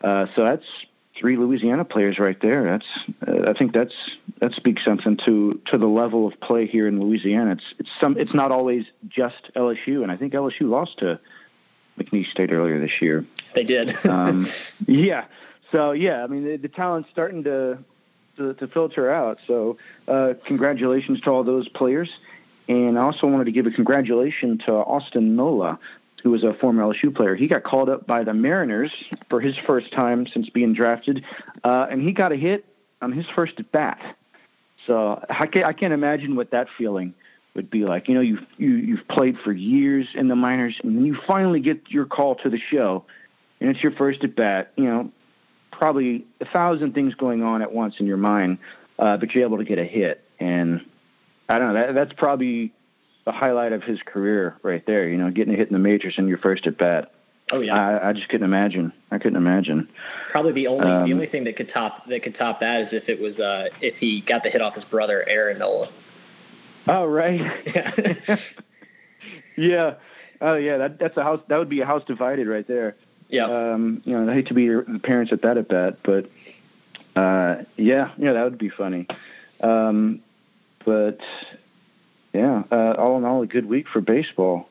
[0.04, 0.66] Uh, so that's
[1.20, 2.64] three Louisiana players right there.
[2.64, 2.88] That's
[3.28, 3.96] uh, I think that's
[4.40, 7.52] that speaks something to to the level of play here in Louisiana.
[7.54, 11.20] It's it's some it's not always just LSU, and I think LSU lost to
[12.02, 13.26] McNeese State earlier this year.
[13.56, 13.96] They did.
[14.06, 14.52] um,
[14.88, 15.26] yeah.
[15.72, 17.80] So yeah, I mean the, the talent's starting to,
[18.38, 19.38] to, to filter out.
[19.48, 22.10] So uh, congratulations to all those players,
[22.68, 25.80] and I also wanted to give a congratulations to Austin Nola,
[26.24, 27.36] who was a former LSU player.
[27.36, 28.94] He got called up by the Mariners
[29.30, 31.24] for his first time since being drafted,
[31.64, 32.66] uh, and he got a hit
[33.02, 34.18] on his first at bat.
[34.88, 37.14] So I can't, I can't imagine what that feeling
[37.56, 38.08] would be like.
[38.08, 41.90] You know, you've you, you've played for years in the minors, and you finally get
[41.90, 43.06] your call to the show,
[43.60, 44.72] and it's your first at bat.
[44.76, 45.12] You know,
[45.72, 48.60] probably a thousand things going on at once in your mind,
[49.00, 50.86] uh, but you're able to get a hit, and
[51.50, 51.88] I don't know.
[51.88, 52.74] That, that's probably
[53.26, 55.10] the highlight of his career right there.
[55.10, 57.12] You know, getting a hit in the majors in your first at bat.
[57.52, 58.94] Oh yeah, I, I just couldn't imagine.
[59.12, 59.90] I couldn't imagine.
[60.32, 62.94] Probably the only um, the only thing that could top that could top that is
[62.94, 65.92] if it was uh, if he got the hit off his brother Aaron Nola.
[66.88, 67.42] Oh right.
[67.66, 68.38] Yeah.
[69.58, 69.94] yeah.
[70.40, 70.78] Oh yeah.
[70.78, 71.42] That that's a house.
[71.48, 72.96] That would be a house divided right there.
[73.30, 73.46] Yeah.
[73.46, 76.30] Um, you know, I hate to be the parents at that at bat, but
[77.16, 79.08] uh, yeah, yeah, that would be funny.
[79.62, 80.22] Um,
[80.86, 81.20] but
[82.34, 84.70] yeah, uh, all in all, a good week for baseball.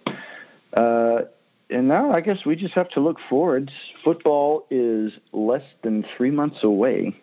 [0.75, 1.23] Uh,
[1.71, 3.71] and now I guess we just have to look forward.
[4.05, 7.17] Football is less than three months away,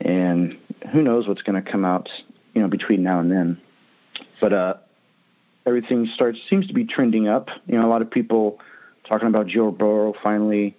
[0.00, 0.58] and
[0.92, 2.08] who knows what's going to come out,
[2.54, 3.60] you know, between now and then.
[4.40, 4.74] But uh,
[5.66, 7.48] everything starts seems to be trending up.
[7.66, 8.60] You know, a lot of people
[9.08, 10.76] talking about Joe Burrow finally.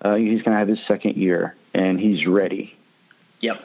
[0.00, 2.76] Uh, he's going to have his second year, and he's ready.
[3.40, 3.56] Yep.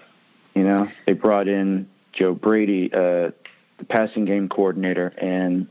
[0.55, 3.31] You know, they brought in Joe Brady, uh,
[3.77, 5.67] the passing game coordinator, and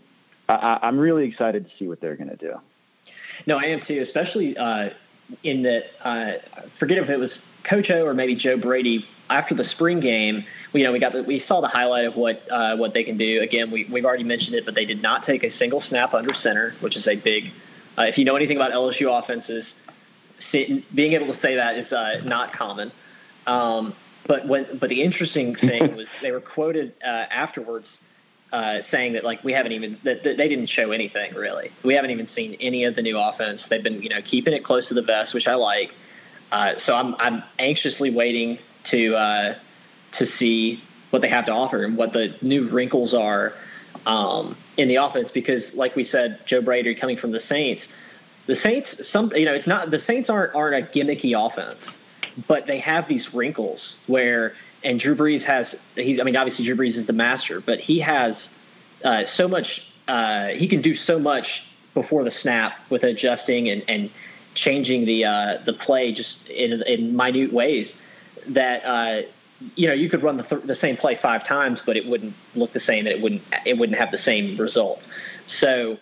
[0.48, 2.54] I, I'm really excited to see what they're going to do.
[3.46, 4.90] No, I am too, especially uh,
[5.42, 5.82] in that.
[6.02, 6.32] Uh,
[6.78, 7.30] forget if it was
[7.68, 11.22] Coach O or maybe Joe Brady after the spring game, you know, we got the,
[11.22, 13.40] we saw the highlight of what uh, what they can do.
[13.40, 16.34] Again, we we've already mentioned it, but they did not take a single snap under
[16.34, 17.44] center, which is a big.
[17.96, 19.64] Uh, if you know anything about LSU offenses,
[20.52, 22.92] being able to say that is uh, not common.
[23.46, 23.94] Um,
[24.26, 27.86] but when but the interesting thing was they were quoted uh, afterwards
[28.52, 31.70] uh, saying that like we haven't even that, that, they didn't show anything really.
[31.84, 33.60] We haven't even seen any of the new offense.
[33.70, 35.90] They've been you know keeping it close to the vest, which I like.
[36.50, 38.58] Uh, so I'm I'm anxiously waiting
[38.90, 39.54] to uh,
[40.18, 43.52] to see what they have to offer and what the new wrinkles are
[44.06, 45.28] um, in the offense.
[45.32, 47.82] Because, like we said, Joe Brady coming from the Saints,
[48.46, 51.78] the Saints, some you know, it's not the Saints aren't aren't a gimmicky offense,
[52.48, 54.54] but they have these wrinkles where.
[54.82, 58.00] And Drew Brees has, he, I mean, obviously Drew Brees is the master, but he
[58.00, 58.34] has
[59.04, 59.66] uh, so much,
[60.08, 61.44] uh, he can do so much
[61.92, 64.10] before the snap with adjusting and, and
[64.54, 67.88] changing the uh, the play just in, in minute ways
[68.48, 69.22] that uh,
[69.74, 72.34] you know you could run the, th- the same play five times, but it wouldn't
[72.54, 74.98] look the same, and it wouldn't it wouldn't have the same result.
[75.60, 75.96] So.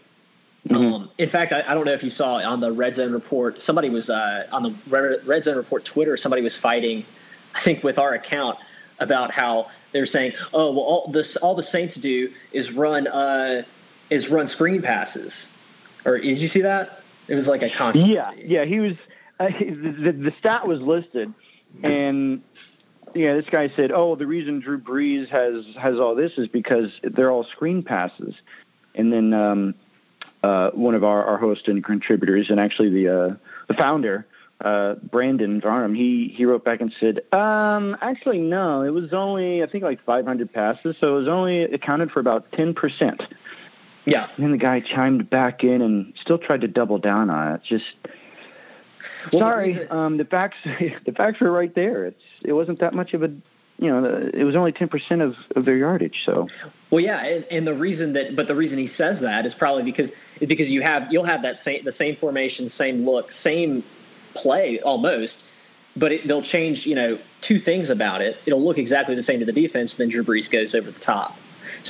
[0.69, 0.93] Mm-hmm.
[0.93, 3.57] Um, in fact, I, I, don't know if you saw on the Red Zone Report,
[3.65, 4.77] somebody was uh, on the
[5.25, 6.19] Red Zone Report Twitter.
[6.21, 7.07] Somebody was fighting,
[7.55, 8.59] I think, with our account
[8.99, 13.63] about how they're saying, "Oh, well, all this all the Saints do is run uh,
[14.11, 15.33] is run screen passes."
[16.05, 17.03] Or did you see that?
[17.29, 18.13] It was like a controversy.
[18.13, 18.65] Yeah, yeah.
[18.65, 18.95] He was
[19.39, 21.33] uh, the, the stat was listed,
[21.83, 22.43] and
[23.15, 26.91] yeah, this guy said, "Oh, the reason Drew Brees has has all this is because
[27.03, 28.35] they're all screen passes."
[28.95, 29.75] And then um,
[30.43, 33.37] uh, one of our, our hosts and contributors, and actually the uh,
[33.69, 34.27] the founder,
[34.61, 39.63] uh, Brandon Varnum, he he wrote back and said, um, "Actually, no, it was only
[39.63, 43.23] I think like 500 passes, so it was only accounted for about 10 percent."
[44.09, 44.29] Yeah.
[44.37, 47.63] And then the guy chimed back in and still tried to double down on it.
[47.63, 47.85] Just
[49.33, 52.07] well, sorry, um, the facts the facts are right there.
[52.07, 53.29] It's it wasn't that much of a
[53.79, 56.23] you know it was only ten percent of of their yardage.
[56.25, 56.49] So
[56.91, 59.85] well, yeah, and, and the reason that but the reason he says that is probably
[59.85, 63.85] because is because you have you'll have that same the same formation, same look, same
[64.35, 65.35] play almost.
[65.97, 67.19] But it, they'll change, you know,
[67.49, 68.37] two things about it.
[68.47, 71.33] It'll look exactly the same to the defense, then Drew Brees goes over the top.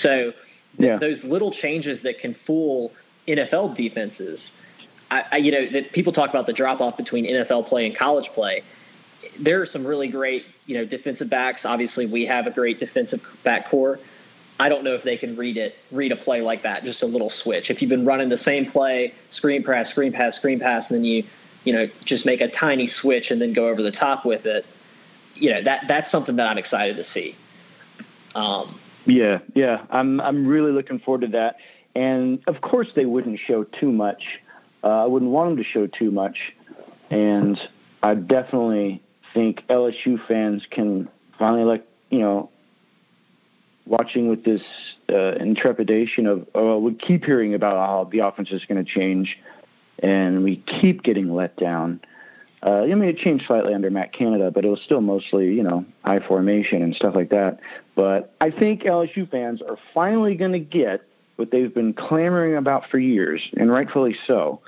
[0.02, 0.32] So
[0.78, 0.98] yeah.
[0.98, 2.92] those little changes that can fool
[3.26, 4.40] NFL defenses.
[5.10, 7.96] I, I, you know, that people talk about the drop off between NFL play and
[7.96, 8.62] college play.
[9.40, 11.60] There are some really great, you know, defensive backs.
[11.64, 13.98] Obviously, we have a great defensive back core.
[14.60, 17.06] I don't know if they can read it, read a play like that, just a
[17.06, 17.70] little switch.
[17.70, 21.04] If you've been running the same play, screen pass, screen pass, screen pass, and then
[21.04, 21.22] you,
[21.64, 24.64] you know, just make a tiny switch and then go over the top with it,
[25.34, 27.36] you know, that that's something that I'm excited to see.
[28.34, 31.56] Um, yeah, yeah, I'm I'm really looking forward to that.
[31.94, 34.22] And of course, they wouldn't show too much.
[34.84, 36.54] Uh, I wouldn't want them to show too much.
[37.10, 37.58] And
[38.02, 39.02] I definitely
[39.34, 42.50] think LSU fans can finally, like, you know,
[43.86, 44.62] watching with this
[45.10, 49.38] uh, intrepidation of, oh, we keep hearing about how the offense is going to change,
[50.00, 52.00] and we keep getting let down.
[52.62, 55.62] Uh, I mean, it changed slightly under Matt Canada, but it was still mostly, you
[55.62, 57.60] know, high formation and stuff like that.
[57.94, 61.02] But I think LSU fans are finally going to get
[61.36, 64.60] what they've been clamoring about for years, and rightfully so.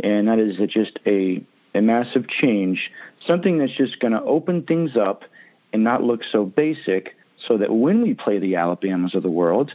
[0.00, 2.90] And that is just a, a massive change,
[3.24, 5.24] something that's just going to open things up
[5.72, 7.14] and not look so basic,
[7.46, 9.74] so that when we play the Alabamas of the world,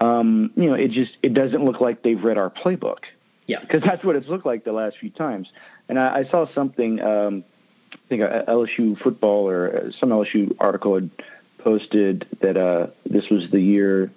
[0.00, 3.04] um, you know, it just it doesn't look like they've read our playbook.
[3.52, 5.52] Yeah, because that's what it's looked like the last few times.
[5.86, 7.44] And I, I saw something, um,
[7.92, 11.10] I think LSU football or some LSU article had
[11.58, 14.10] posted that uh, this was the year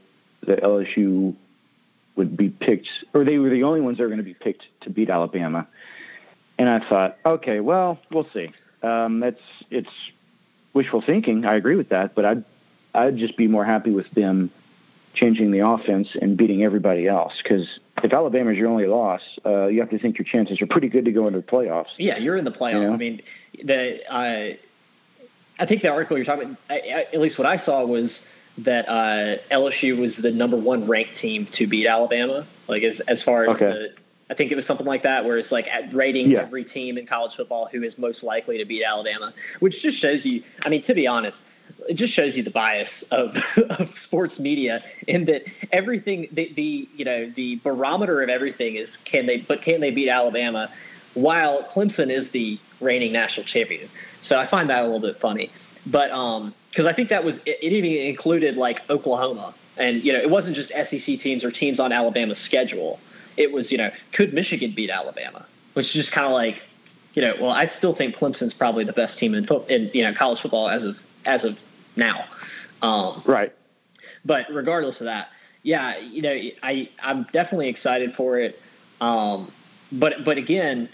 [0.48, 1.36] that LSU
[2.16, 4.68] would be picked, or they were the only ones that were going to be picked
[4.84, 5.68] to beat Alabama.
[6.58, 8.54] And I thought, okay, well, we'll see.
[8.84, 9.92] Um, that's it's
[10.74, 11.44] wishful thinking.
[11.44, 12.46] I agree with that, but I'd
[12.94, 14.50] I'd just be more happy with them
[15.16, 17.34] changing the offense and beating everybody else.
[17.42, 20.68] Because if Alabama is your only loss, uh, you have to think your chances are
[20.68, 21.90] pretty good to go into the playoffs.
[21.98, 22.82] Yeah, you're in the playoffs.
[22.82, 22.94] You know?
[22.94, 23.22] I mean,
[23.64, 24.56] the uh,
[25.58, 28.12] I think the article you're talking about, I, at least what I saw was
[28.60, 32.48] that uh, LSU was the number one ranked team to beat Alabama.
[32.68, 33.66] Like as as far as okay.
[33.66, 33.88] the,
[34.30, 36.42] I think it was something like that, where it's like rating yeah.
[36.42, 40.22] every team in college football who is most likely to beat Alabama, which just shows
[40.24, 40.44] you.
[40.64, 41.38] I mean, to be honest,
[41.88, 43.30] it just shows you the bias of,
[43.70, 48.90] of sports media in that everything the, the you know the barometer of everything is
[49.10, 50.70] can they but can they beat Alabama
[51.14, 53.90] while Clemson is the reigning national champion.
[54.28, 55.52] So I find that a little bit funny.
[55.86, 60.14] But um because I think that was it, it even included like Oklahoma and you
[60.14, 63.00] know it wasn't just SEC teams or teams on Alabama's schedule.
[63.38, 66.56] It was you know could Michigan beat Alabama, which is just kind of like
[67.14, 70.14] you know well I still think Clemson's probably the best team in, in you know
[70.18, 71.54] college football as of as of
[71.96, 72.26] now.
[72.82, 73.54] Um, right.
[74.24, 75.28] But regardless of that,
[75.64, 78.56] yeah, you know, I I'm definitely excited for it.
[79.02, 79.52] Um,
[79.92, 80.90] but but again,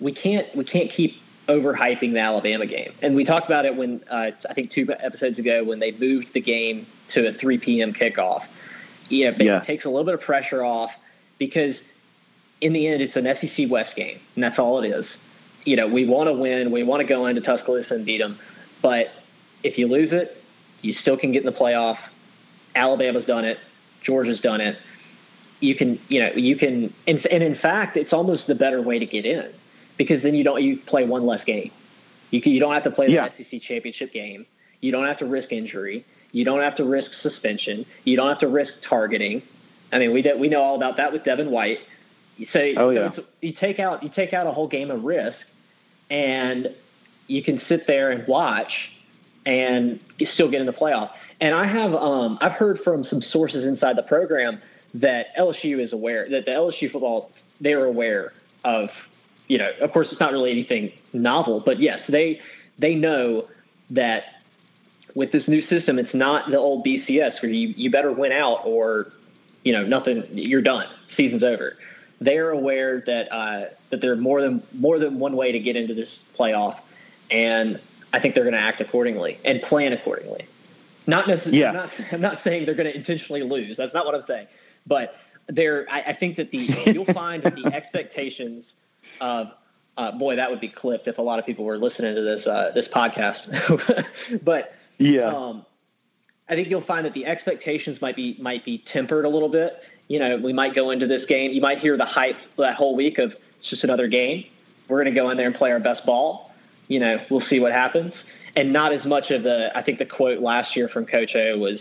[0.00, 1.12] we can't we can't keep
[1.48, 2.92] overhyping the Alabama game.
[3.02, 6.28] And we talked about it when uh, I think two episodes ago when they moved
[6.34, 7.92] the game to a 3 p.m.
[7.92, 8.42] kickoff.
[9.08, 9.62] You know, yeah.
[9.62, 10.90] it takes a little bit of pressure off
[11.38, 11.76] because
[12.60, 15.04] in the end it's an SEC West game, and that's all it is.
[15.64, 18.38] You know, we want to win, we want to go into Tuscaloosa and beat them,
[18.82, 19.06] but
[19.62, 20.36] if you lose it,
[20.82, 21.96] you still can get in the playoff.
[22.74, 23.58] Alabama's done it.
[24.04, 24.76] Georgia's done it.
[25.60, 28.98] You can, you know, you can, and, and in fact, it's almost the better way
[28.98, 29.52] to get in
[29.96, 31.70] because then you don't you play one less game.
[32.30, 33.28] You can, you don't have to play the yeah.
[33.38, 34.46] SEC championship game.
[34.80, 36.04] You don't have to risk injury.
[36.32, 37.86] You don't have to risk suspension.
[38.04, 39.42] You don't have to risk targeting.
[39.92, 41.78] I mean, we did, we know all about that with Devin White.
[42.52, 43.14] So, oh, yeah.
[43.16, 45.38] so you take out you take out a whole game of risk,
[46.10, 46.68] and
[47.28, 48.70] you can sit there and watch
[49.46, 50.00] and
[50.34, 51.10] still get in the playoff.
[51.40, 54.60] And I have um, I've heard from some sources inside the program
[54.94, 57.30] that LSU is aware that the LSU football
[57.60, 58.32] they're aware
[58.64, 58.90] of
[59.48, 62.40] you know, of course, it's not really anything novel, but yes, they
[62.78, 63.46] they know
[63.90, 64.24] that
[65.14, 68.62] with this new system, it's not the old BCS where you you better win out
[68.64, 69.12] or
[69.62, 71.74] you know nothing, you're done, season's over.
[72.20, 75.76] They're aware that uh, that there are more than more than one way to get
[75.76, 76.80] into this playoff,
[77.30, 77.80] and
[78.16, 80.48] I think they're going to act accordingly and plan accordingly.
[81.06, 81.60] Not necessarily.
[81.60, 81.68] Yeah.
[81.68, 83.76] I'm not, I'm not saying they're going to intentionally lose.
[83.76, 84.46] That's not what I'm saying.
[84.86, 85.12] But
[85.48, 88.64] there, I, I think that the you'll find that the expectations
[89.20, 89.48] of
[89.96, 92.46] uh, boy, that would be clipped if a lot of people were listening to this
[92.46, 94.04] uh, this podcast.
[94.44, 95.66] but yeah, um,
[96.48, 99.74] I think you'll find that the expectations might be might be tempered a little bit.
[100.08, 101.52] You know, we might go into this game.
[101.52, 104.44] You might hear the hype that whole week of it's just another game.
[104.88, 106.45] We're going to go in there and play our best ball.
[106.88, 108.12] You know, we'll see what happens.
[108.54, 109.76] And not as much of the.
[109.76, 111.78] I think the quote last year from Coach O was,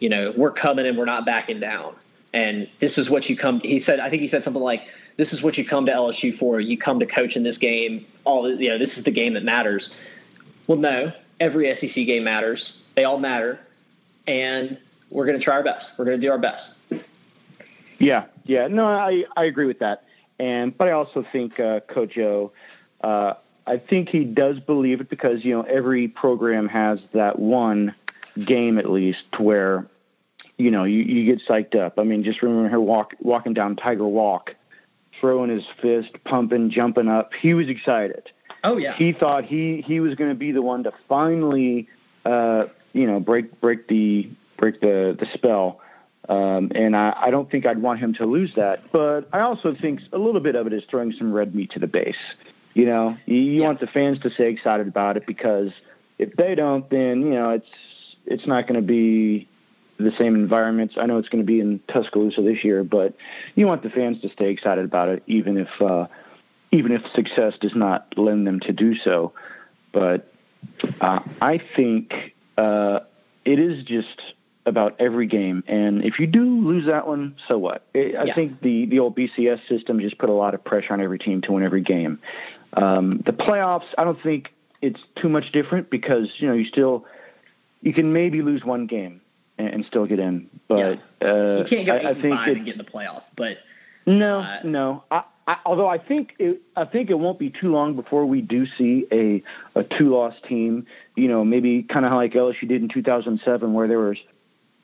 [0.00, 1.94] you know, we're coming and we're not backing down.
[2.34, 3.60] And this is what you come.
[3.60, 4.00] He said.
[4.00, 4.82] I think he said something like,
[5.16, 6.58] "This is what you come to LSU for.
[6.58, 8.04] You come to coach in this game.
[8.24, 9.88] All you know, this is the game that matters."
[10.66, 11.12] Well, no.
[11.38, 12.72] Every SEC game matters.
[12.96, 13.60] They all matter,
[14.26, 14.78] and
[15.10, 15.86] we're going to try our best.
[15.98, 17.04] We're going to do our best.
[17.98, 18.68] Yeah, yeah.
[18.68, 20.04] No, I I agree with that.
[20.38, 22.52] And but I also think uh, Coach O,
[23.02, 23.34] uh,
[23.66, 27.94] I think he does believe it because you know every program has that one
[28.46, 29.86] game at least where
[30.56, 31.98] you know you, you get psyched up.
[31.98, 34.54] I mean, just remember her walk walking down Tiger Walk,
[35.20, 37.32] throwing his fist, pumping, jumping up.
[37.34, 38.30] He was excited.
[38.62, 38.94] Oh yeah.
[38.94, 41.88] He thought he he was going to be the one to finally
[42.24, 45.80] uh, you know break break the break the the spell.
[46.28, 48.90] Um, and I, I don't think I'd want him to lose that.
[48.90, 51.78] But I also think a little bit of it is throwing some red meat to
[51.78, 52.16] the base.
[52.76, 53.66] You know, you, you yeah.
[53.68, 55.72] want the fans to stay excited about it because
[56.18, 57.70] if they don't, then you know it's
[58.26, 59.48] it's not going to be
[59.96, 60.96] the same environments.
[61.00, 63.14] I know it's going to be in Tuscaloosa this year, but
[63.54, 66.06] you want the fans to stay excited about it, even if uh,
[66.70, 69.32] even if success does not lend them to do so.
[69.92, 70.30] But
[71.00, 73.00] uh, I think uh,
[73.46, 74.34] it is just
[74.66, 75.62] about every game.
[75.68, 77.86] And if you do lose that one, so what?
[77.94, 78.34] I yeah.
[78.34, 81.40] think the, the old BCS system just put a lot of pressure on every team
[81.42, 82.18] to win every game.
[82.76, 87.06] Um, the playoffs, I don't think it's too much different because, you know, you still,
[87.80, 89.20] you can maybe lose one game
[89.58, 90.48] and, and still get in.
[90.68, 91.28] But yeah.
[91.28, 93.24] uh, you can't go I, I think and get in the playoffs.
[93.36, 93.58] But
[94.04, 95.04] no, uh, no.
[95.10, 98.40] I, I, although I think it, I think it won't be too long before we
[98.40, 99.42] do see a
[99.78, 100.86] a two loss team.
[101.14, 104.18] You know, maybe kind of like LSU did in 2007, where there was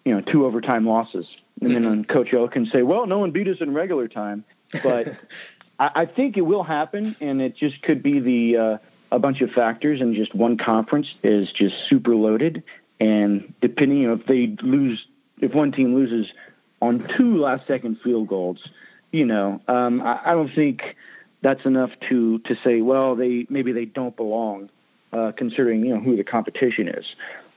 [0.04, 1.28] you know, two overtime losses.
[1.60, 2.02] And then mm-hmm.
[2.12, 4.44] Coach O can say, well, no one beat us in regular time.
[4.82, 5.08] But
[5.78, 8.78] I, I think it will happen, and it just could be the uh,
[9.10, 12.62] a bunch of factors, and just one conference is just super loaded.
[13.00, 15.04] And depending, know, if they lose,
[15.40, 16.32] if one team loses
[16.80, 18.68] on two last second field goals,
[19.10, 20.96] you know, um, I, I don't think
[21.42, 24.70] that's enough to to say, well, they maybe they don't belong,
[25.12, 27.14] uh, considering you know who the competition is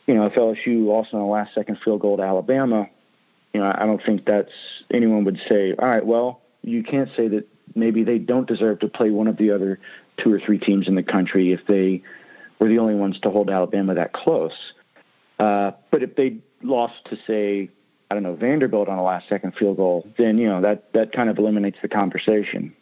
[0.07, 2.87] you know, if LSU lost on a last second field goal to Alabama,
[3.53, 4.51] you know, I don't think that's
[4.91, 8.87] anyone would say, all right, well, you can't say that maybe they don't deserve to
[8.87, 9.79] play one of the other
[10.17, 12.01] two or three teams in the country if they
[12.59, 14.73] were the only ones to hold Alabama that close.
[15.39, 17.69] Uh, but if they lost to say,
[18.09, 21.11] I don't know, Vanderbilt on a last second field goal, then you know that that
[21.11, 22.73] kind of eliminates the conversation.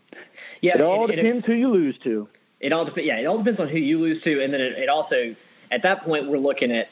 [0.62, 2.28] Yeah, it all it, depends it, who you lose to.
[2.60, 3.08] It all depends.
[3.08, 5.36] Yeah, it all depends on who you lose to, and then it, it also
[5.72, 6.88] at that point we're looking at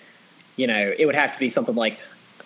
[0.56, 1.98] you know, it would have to be something like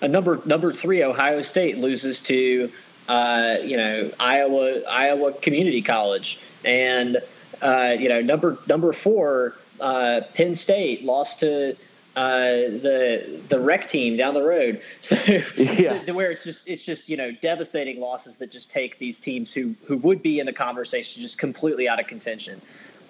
[0.02, 2.70] a number number three Ohio State loses to
[3.08, 7.18] uh, you know Iowa Iowa Community College, and
[7.62, 11.76] uh, you know number number four uh, Penn State lost to
[12.16, 14.82] uh, the the rec team down the road.
[15.10, 16.00] So yeah.
[16.00, 19.16] to, to where it's just it's just you know devastating losses that just take these
[19.24, 22.62] teams who who would be in the conversation just completely out of contention.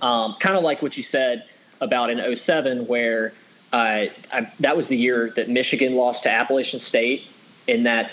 [0.02, 1.46] Um, kind of like what you said
[1.82, 3.34] about in 07 where
[3.72, 7.22] uh, I, that was the year that Michigan lost to Appalachian State
[7.68, 8.10] in that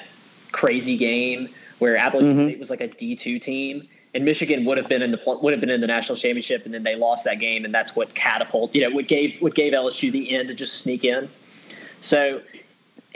[0.53, 1.49] crazy game
[1.83, 2.49] where Appalachian mm-hmm.
[2.49, 5.53] State was like a D two team, and Michigan would have been in the would
[5.53, 8.15] have been in the national championship, and then they lost that game, and that's what
[8.15, 11.29] catapulted, you know, what gave what gave LSU the end to just sneak in.
[12.09, 12.41] So,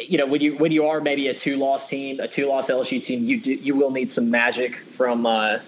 [0.01, 2.69] you know, when you when you are maybe a two loss team, a two loss
[2.69, 5.59] LSU team, you do, you will need some magic from uh,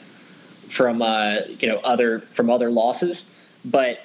[0.77, 3.17] from uh, you know other from other losses,
[3.65, 3.99] but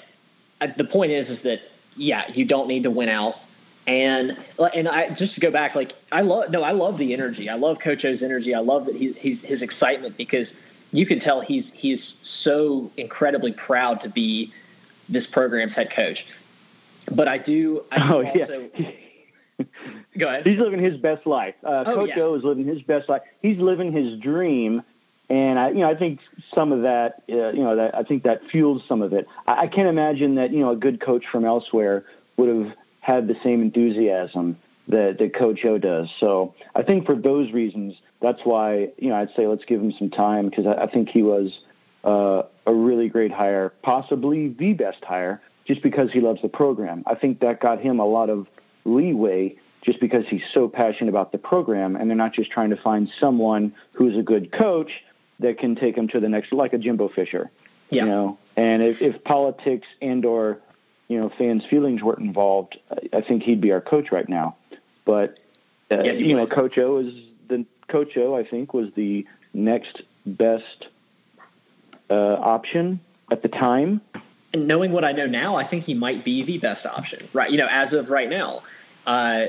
[0.62, 1.62] uh, the point is is that
[1.96, 3.34] yeah, you don't need to win out.
[3.86, 4.38] And
[4.74, 7.50] and I just to go back, like I love no, I love the energy.
[7.50, 8.56] I love Coach O's energy.
[8.56, 10.48] I love that he's, he's his excitement because
[10.92, 12.14] you can tell he's he's
[12.44, 14.54] so incredibly proud to be
[15.10, 16.20] this program's head coach.
[17.14, 17.84] But I do.
[17.92, 19.66] I do oh also, yeah.
[20.18, 20.46] go ahead.
[20.46, 21.56] He's living his best life.
[21.62, 22.24] Uh, oh, Coach yeah.
[22.24, 23.24] O is living his best life.
[23.42, 24.82] He's living his dream
[25.30, 26.20] and I, you know, I think
[26.54, 29.28] some of that, uh, you know, that I think that fuels some of it.
[29.48, 32.06] I, I can't imagine that, you know, a good coach from elsewhere
[32.38, 32.74] would have
[33.04, 36.10] had the same enthusiasm that, that Coach O does.
[36.22, 39.92] So I think for those reasons, that's why, you know, I'd say let's give him
[39.92, 41.60] some time because I, I think he was
[42.06, 47.04] uh, a really great hire, possibly the best hire just because he loves the program.
[47.06, 48.48] I think that got him a lot of
[48.86, 52.78] leeway just because he's so passionate about the program, and they're not just trying to
[52.78, 55.04] find someone who's a good coach
[55.40, 57.52] that can take him to the next, like a Jimbo Fisher.
[57.90, 58.04] Yeah.
[58.04, 60.62] You know, and if, if politics and or
[61.14, 62.80] you know fans' feelings weren't involved,
[63.14, 64.58] I think he'd be our coach right now.
[65.06, 65.40] But
[65.92, 67.14] uh, Yeah, you know, Coach O is
[67.48, 68.36] the Coach O.
[68.36, 70.88] I think was the next best
[72.10, 73.00] uh, option
[73.32, 74.02] at the time.
[74.54, 77.52] And knowing what I know now, I think he might be the best option, right?
[77.52, 78.64] You know, as of right now,
[79.06, 79.46] uh,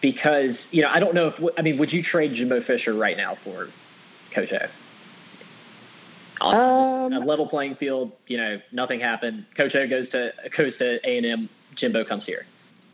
[0.00, 3.16] because you know, I don't know if I mean, would you trade Jimbo Fisher right
[3.16, 3.68] now for
[4.32, 4.66] Coach O?
[6.52, 9.46] Um, a level playing field, you know, nothing happened.
[9.56, 11.48] Coach O goes to goes to A and M.
[11.76, 12.44] Jimbo comes here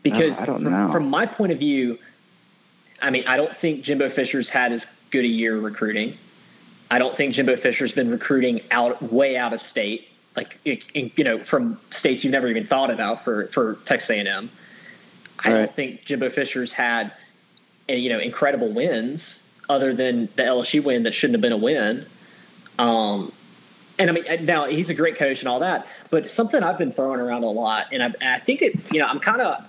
[0.03, 0.89] because I don't from, know.
[0.91, 1.97] from my point of view,
[3.01, 4.81] I mean, I don't think Jimbo Fisher's had as
[5.11, 6.17] good a year recruiting.
[6.89, 10.01] I don't think Jimbo Fisher's been recruiting out way out of state,
[10.35, 14.19] like in, you know, from states you've never even thought about for for Texas A
[14.19, 14.51] and M.
[15.39, 15.57] I Right.
[15.65, 17.11] don't think Jimbo Fisher's had,
[17.87, 19.21] you know, incredible wins
[19.69, 22.05] other than the LSU win that shouldn't have been a win.
[22.77, 23.31] Um,
[24.01, 26.91] and I mean, now he's a great coach and all that, but something I've been
[26.91, 29.63] throwing around a lot, and I, and I think it, you know, I'm kind of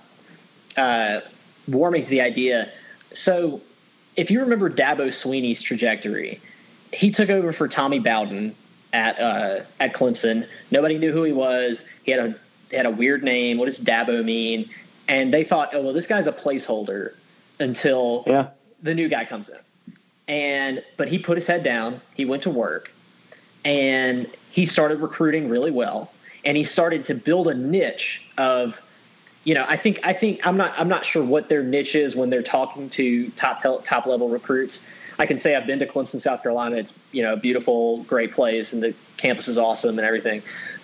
[0.75, 1.19] uh,
[1.67, 2.71] warming to the idea.
[3.25, 3.61] So,
[4.15, 6.41] if you remember Dabo Swinney's trajectory,
[6.91, 8.55] he took over for Tommy Bowden
[8.91, 10.47] at uh, at Clemson.
[10.71, 11.77] Nobody knew who he was.
[12.03, 12.35] He had a
[12.71, 13.59] he had a weird name.
[13.59, 14.69] What does Dabo mean?
[15.07, 17.11] And they thought, oh well, this guy's a placeholder
[17.59, 18.49] until yeah.
[18.81, 20.33] the new guy comes in.
[20.33, 22.01] And but he put his head down.
[22.15, 22.89] He went to work,
[23.65, 26.11] and he started recruiting really well.
[26.45, 28.71] And he started to build a niche of,
[29.45, 32.15] you know, I think I think I'm not I'm not sure what their niche is
[32.15, 34.73] when they're talking to top top level recruits.
[35.19, 36.77] I can say I've been to Clemson, South Carolina.
[36.77, 40.41] It's you know beautiful, great place, and the campus is awesome and everything.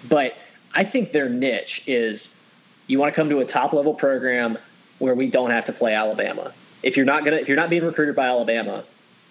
[0.10, 0.34] But
[0.74, 2.22] I think their niche is
[2.88, 4.58] you want to come to a top level program
[5.00, 6.54] where we don't have to play Alabama.
[6.84, 8.86] If you're not gonna if you're not being recruited by Alabama,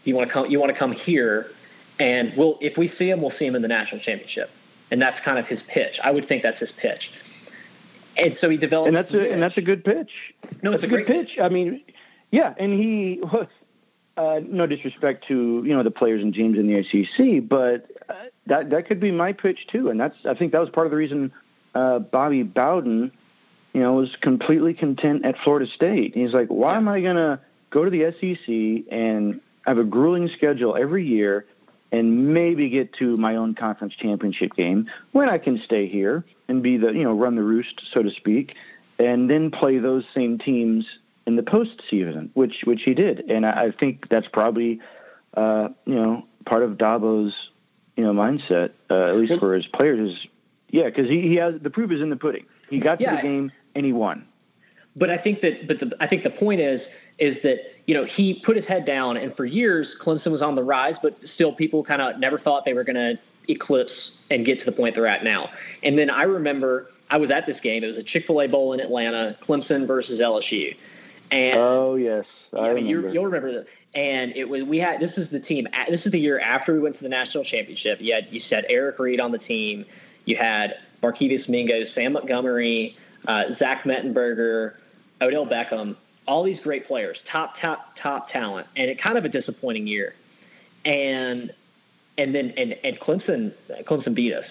[0.05, 1.47] you want to come you want to come here,
[1.99, 4.51] and we'll if we see him, we'll see him in the national championship,
[4.91, 5.99] and that's kind of his pitch.
[6.03, 7.11] I would think that's his pitch.
[8.17, 10.11] And so he developed, and that's a and that's a good pitch.
[10.63, 11.39] No, it's that's a a good great pitch.
[11.41, 11.83] I mean,
[12.31, 13.23] yeah, and he.
[14.17, 18.15] Uh, no disrespect to you know the players and teams in the ACC, but uh,
[18.49, 20.91] that that could be my pitch too, and that's I think that was part of
[20.91, 21.33] the reason
[21.77, 23.13] uh, Bobby Bowden,
[23.73, 26.17] you know, was completely content at Florida State.
[26.17, 26.79] He's like, why Yeah.
[26.79, 27.41] am I gonna
[27.71, 31.47] go to the SEC and have a grueling schedule every year
[31.93, 36.63] and maybe get to my own conference championship game when I can stay here and
[36.63, 38.55] be the you know run the roost so to speak,
[38.99, 40.87] and then play those same teams
[41.27, 44.81] in the postseason, which which he did, and I, I think that's probably
[45.35, 47.51] uh, you know part of Dabo's
[47.97, 50.11] you know mindset, uh, at least for his players.
[50.15, 50.27] Is
[50.71, 52.47] yeah, because he, he has the proof is in the pudding.
[52.71, 53.17] He got to Yeah.
[53.17, 54.27] the game and he won.
[54.97, 56.81] But I think that, but the, I think the point is,
[57.19, 57.59] is that
[57.89, 60.95] you know he put his head down, and for years Clemson was on the rise,
[61.03, 63.19] but still people kind of never thought they were going to
[63.49, 65.49] eclipse and get to the point they're at now.
[65.83, 67.83] And then I remember I was at this game.
[67.83, 70.77] It was a Chick Fil A Bowl in Atlanta, Clemson versus LSU,
[71.31, 73.15] and Oh yes, I I mean, you, remember.
[73.15, 73.67] you'll remember that.
[73.95, 75.67] And it was we had this is the team.
[75.89, 78.03] This is the year after we went to the national championship.
[78.03, 79.87] You had you said Eric Reid on the team.
[80.27, 84.75] You had Marquise Mingo, Sam Montgomery, uh, Zach Mettenberger,
[85.23, 85.97] Odell Beckham.
[86.29, 90.15] All these great players, top top top talent, and it kind of a disappointing year.
[90.85, 91.53] And
[92.19, 93.53] and then and, and Clemson
[93.87, 94.45] Clemson beat us.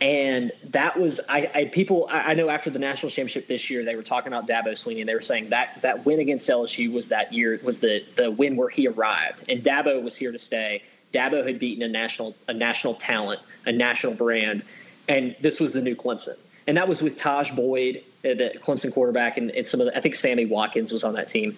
[0.00, 3.84] And that was I, I people I, I know after the national championship this year
[3.84, 6.92] they were talking about Dabo Swinney and they were saying that that win against LSU
[6.92, 10.38] was that year was the the win where he arrived and Dabo was here to
[10.38, 10.82] stay.
[11.12, 14.62] Dabo had beaten a national a national talent, a national brand,
[15.08, 16.36] and this was the new Clemson.
[16.68, 19.96] And that was with Tajh Boyd, uh, the Clemson quarterback, and, and some of the,
[19.96, 21.56] I think Sammy Watkins was on that team.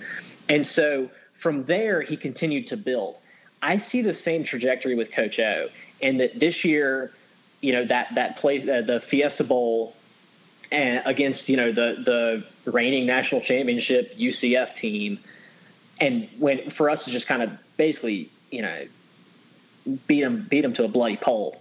[0.49, 1.11] And so
[1.43, 3.17] from there he continued to build.
[3.61, 5.67] I see the same trajectory with Coach O,
[6.01, 7.11] and that this year
[7.61, 9.95] you know that that play uh, the Fiesta Bowl
[10.73, 15.19] and against you know the the reigning national championship UCF team,
[16.01, 18.85] and when for us to just kind of basically you know
[20.07, 21.57] beat them beat them to a bloody pulp,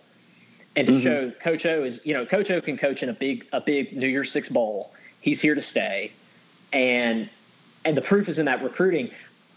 [0.75, 1.03] and to Mhm.
[1.03, 3.95] show Coach O is you know Coach O can coach in a big a big
[3.95, 4.91] New Year's Six bowl.
[5.21, 6.11] He's here to stay,
[6.73, 7.29] and
[7.85, 9.11] and the proof is in that recruiting.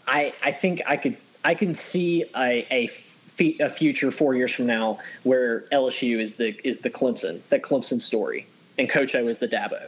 [0.07, 2.91] I I think I could I can see a a
[3.39, 8.01] a future four years from now where LSU is the is the Clemson, the Clemson
[8.01, 8.47] story,
[8.77, 9.87] and Coach O is the Dabo.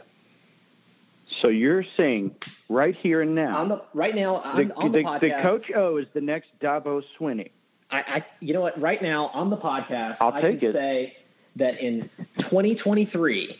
[1.40, 2.36] So you're saying
[2.68, 6.20] right here and now, the right now the, on the, the coach O is the
[6.20, 7.50] next Dabo Swinney.
[7.90, 8.80] I, I you know what?
[8.80, 10.74] Right now on the podcast, I'll I take it.
[10.74, 11.16] say
[11.56, 13.56] that in 2023,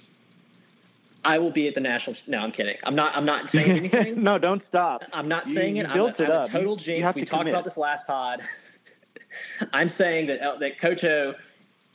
[1.25, 2.17] I will be at the national.
[2.27, 2.77] No, I'm kidding.
[2.85, 3.17] I'm not.
[3.17, 4.23] I'm not saying anything.
[4.23, 5.03] no, don't stop.
[5.13, 5.93] I'm not saying you it.
[5.93, 6.49] Built I'm, it I'm up.
[6.49, 7.15] a total jinx.
[7.15, 7.55] We talked commit.
[7.55, 8.41] about this last pod.
[9.73, 11.35] I'm saying that uh, that Coach O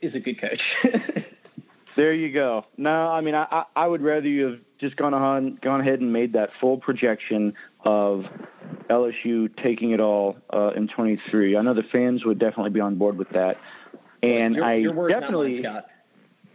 [0.00, 0.60] is a good coach.
[1.96, 2.64] there you go.
[2.76, 6.12] No, I mean, I, I would rather you have just gone on, gone ahead and
[6.12, 7.54] made that full projection
[7.84, 8.24] of
[8.88, 11.56] LSU taking it all uh, in 23.
[11.56, 13.58] I know the fans would definitely be on board with that,
[14.22, 15.62] and your, I your definitely.
[15.62, 15.82] Mine,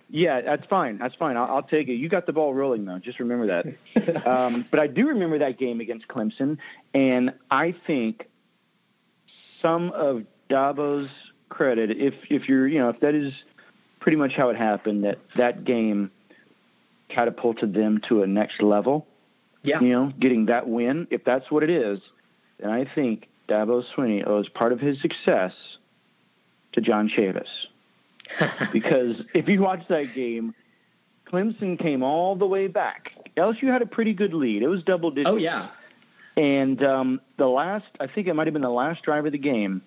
[0.10, 0.98] yeah, that's fine.
[0.98, 1.36] That's fine.
[1.36, 1.96] I'll, I'll, take it.
[1.96, 2.98] You got the ball rolling though.
[2.98, 4.26] Just remember that.
[4.28, 6.58] um, but I do remember that game against Clemson,
[6.94, 8.30] and I think
[9.62, 11.10] some of Dabo's
[11.50, 13.34] credit, if if you're, you know, if that is
[14.00, 16.12] pretty much how it happened, that that game
[17.10, 19.08] catapulted them to a next level.
[19.64, 19.82] Yeah.
[19.82, 22.00] You know, getting that win, if that's what it is,
[22.60, 25.54] then I think Dabo Swinney owes part of his success
[26.74, 27.48] to John Chavis.
[28.74, 30.54] because if you watch that game,
[31.32, 33.12] Clemson came all the way back.
[33.36, 34.64] LSU had a pretty good lead.
[34.64, 35.30] It was double digits.
[35.30, 35.70] Oh yeah.
[36.36, 39.40] And um, the last, I think it might have been the last drive of the
[39.40, 39.82] game,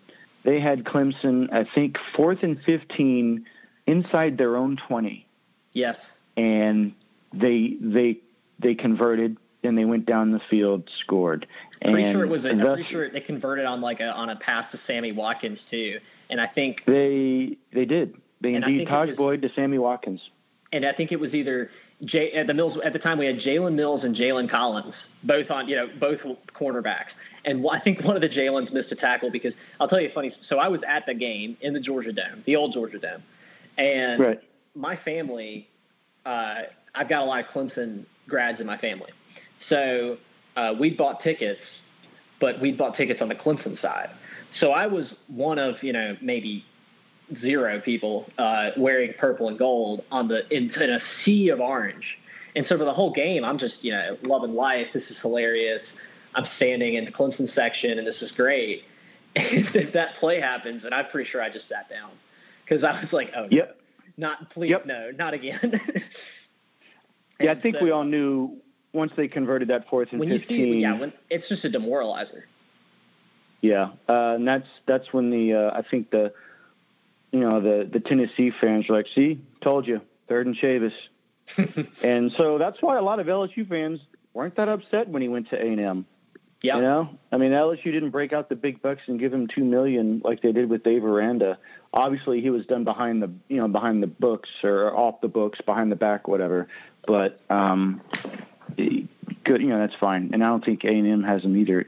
[0.44, 3.46] they had Clemson, I think, fourth and fifteen
[3.86, 5.26] inside their own twenty.
[5.72, 5.96] Yes.
[6.36, 6.92] And
[7.32, 8.18] they they
[8.58, 11.46] they converted and they went down the field, scored.
[11.82, 12.40] Pretty sure it was.
[12.40, 15.12] A, thus, I'm pretty sure they converted on like a on a pass to Sammy
[15.12, 15.98] Watkins too.
[16.28, 18.14] And I think they they did.
[18.40, 20.30] They and indeed Tajh Boyd to Sammy Watkins.
[20.72, 21.70] And I think it was either
[22.04, 24.94] Jay at the Mills at the time we had Jalen Mills and Jalen Collins
[25.24, 26.20] both on you know both
[26.58, 27.12] cornerbacks.
[27.44, 30.12] And I think one of the Jalen's missed a tackle because I'll tell you a
[30.12, 30.34] funny.
[30.48, 33.22] So I was at the game in the Georgia Dome, the old Georgia Dome,
[33.78, 34.40] and right.
[34.74, 35.68] my family.
[36.24, 36.62] Uh,
[36.94, 39.10] I've got a lot of Clemson grads in my family,
[39.68, 40.16] so
[40.56, 41.60] uh, we bought tickets,
[42.40, 44.10] but we bought tickets on the Clemson side.
[44.58, 46.64] So I was one of you know maybe
[47.40, 52.04] zero people uh, wearing purple and gold on the in, in a sea of orange.
[52.56, 54.88] And so for the whole game, I'm just you know loving life.
[54.92, 55.82] This is hilarious.
[56.34, 58.82] I'm standing in the Clemson section, and this is great.
[59.36, 62.10] And if that play happens, and I'm pretty sure I just sat down
[62.64, 63.78] because I was like, oh, yep.
[64.16, 64.86] not please, yep.
[64.86, 65.80] no, not again.
[67.40, 68.56] yeah, I think so, we all knew
[68.92, 70.58] once they converted that fourth and when 15.
[70.58, 72.42] You see, yeah, when, it's just a demoralizer.
[73.60, 76.32] Yeah, uh, and that's that's when the uh, I think the
[77.30, 80.92] you know the the Tennessee fans are like, see, told you, third and Chavis.
[82.02, 84.00] and so that's why a lot of LSU fans
[84.32, 86.06] weren't that upset when he went to A&M.
[86.62, 86.76] Yeah.
[86.76, 89.64] You know, I mean, LSU didn't break out the big bucks and give him two
[89.64, 91.58] million like they did with Dave Aranda.
[91.92, 95.60] Obviously, he was done behind the you know behind the books or off the books,
[95.62, 96.68] behind the back, whatever.
[97.06, 98.02] But um,
[99.44, 100.30] good, you know, that's fine.
[100.32, 101.86] And I don't think A&M has them either.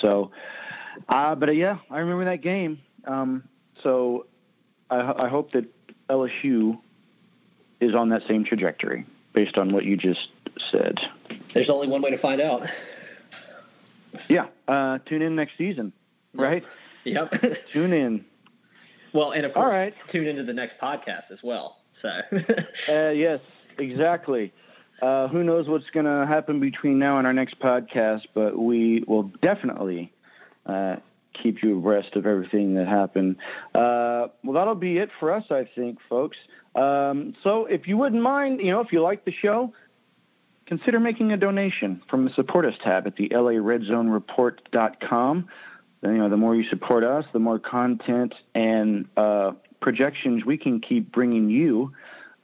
[0.00, 0.30] So,
[1.08, 2.80] uh, but uh, yeah, I remember that game.
[3.06, 3.44] Um,
[3.82, 4.26] so
[4.90, 5.64] I, I hope that
[6.08, 6.78] LSU
[7.80, 10.28] is on that same trajectory based on what you just
[10.70, 10.98] said.
[11.52, 12.62] There's only one way to find out.
[14.28, 15.92] Yeah, uh, tune in next season,
[16.34, 16.62] right?
[17.04, 17.32] Yep.
[17.72, 18.24] tune in.
[19.12, 19.94] Well, and of course, All right.
[20.10, 21.78] tune into the next podcast as well.
[22.00, 22.08] So.
[22.88, 23.40] uh, yes,
[23.78, 24.52] exactly.
[25.02, 29.04] Uh, who knows what's going to happen between now and our next podcast, but we
[29.06, 30.12] will definitely
[30.66, 30.96] uh,
[31.32, 33.36] keep you abreast of everything that happened.
[33.74, 36.36] Uh, well, that'll be it for us, I think, folks.
[36.74, 39.72] Um, so if you wouldn't mind, you know, if you like the show,
[40.66, 45.48] consider making a donation from the Support Us tab at the LARedZoneReport.com.
[46.02, 50.80] You know, the more you support us, the more content and uh, projections we can
[50.80, 51.92] keep bringing you.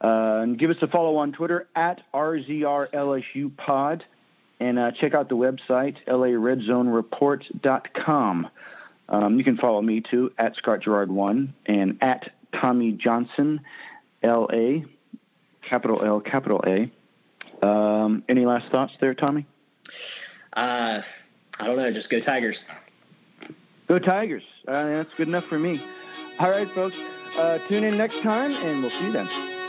[0.01, 4.01] Uh, and give us a follow on Twitter at RZRLSUPod.
[4.59, 8.49] And uh, check out the website, LARedZoneReport.com.
[9.09, 13.59] Um, you can follow me too at Scott Gerard1 and at Tommy Johnson,
[14.23, 14.85] L A,
[15.61, 16.91] capital L, capital A.
[17.65, 19.45] Um, any last thoughts there, Tommy?
[20.53, 21.01] Uh,
[21.59, 21.91] I don't know.
[21.91, 22.57] Just go Tigers.
[23.87, 24.43] Go Tigers.
[24.67, 25.79] Uh, that's good enough for me.
[26.39, 26.97] All right, folks.
[27.37, 29.60] Uh, tune in next time, and we'll see you then.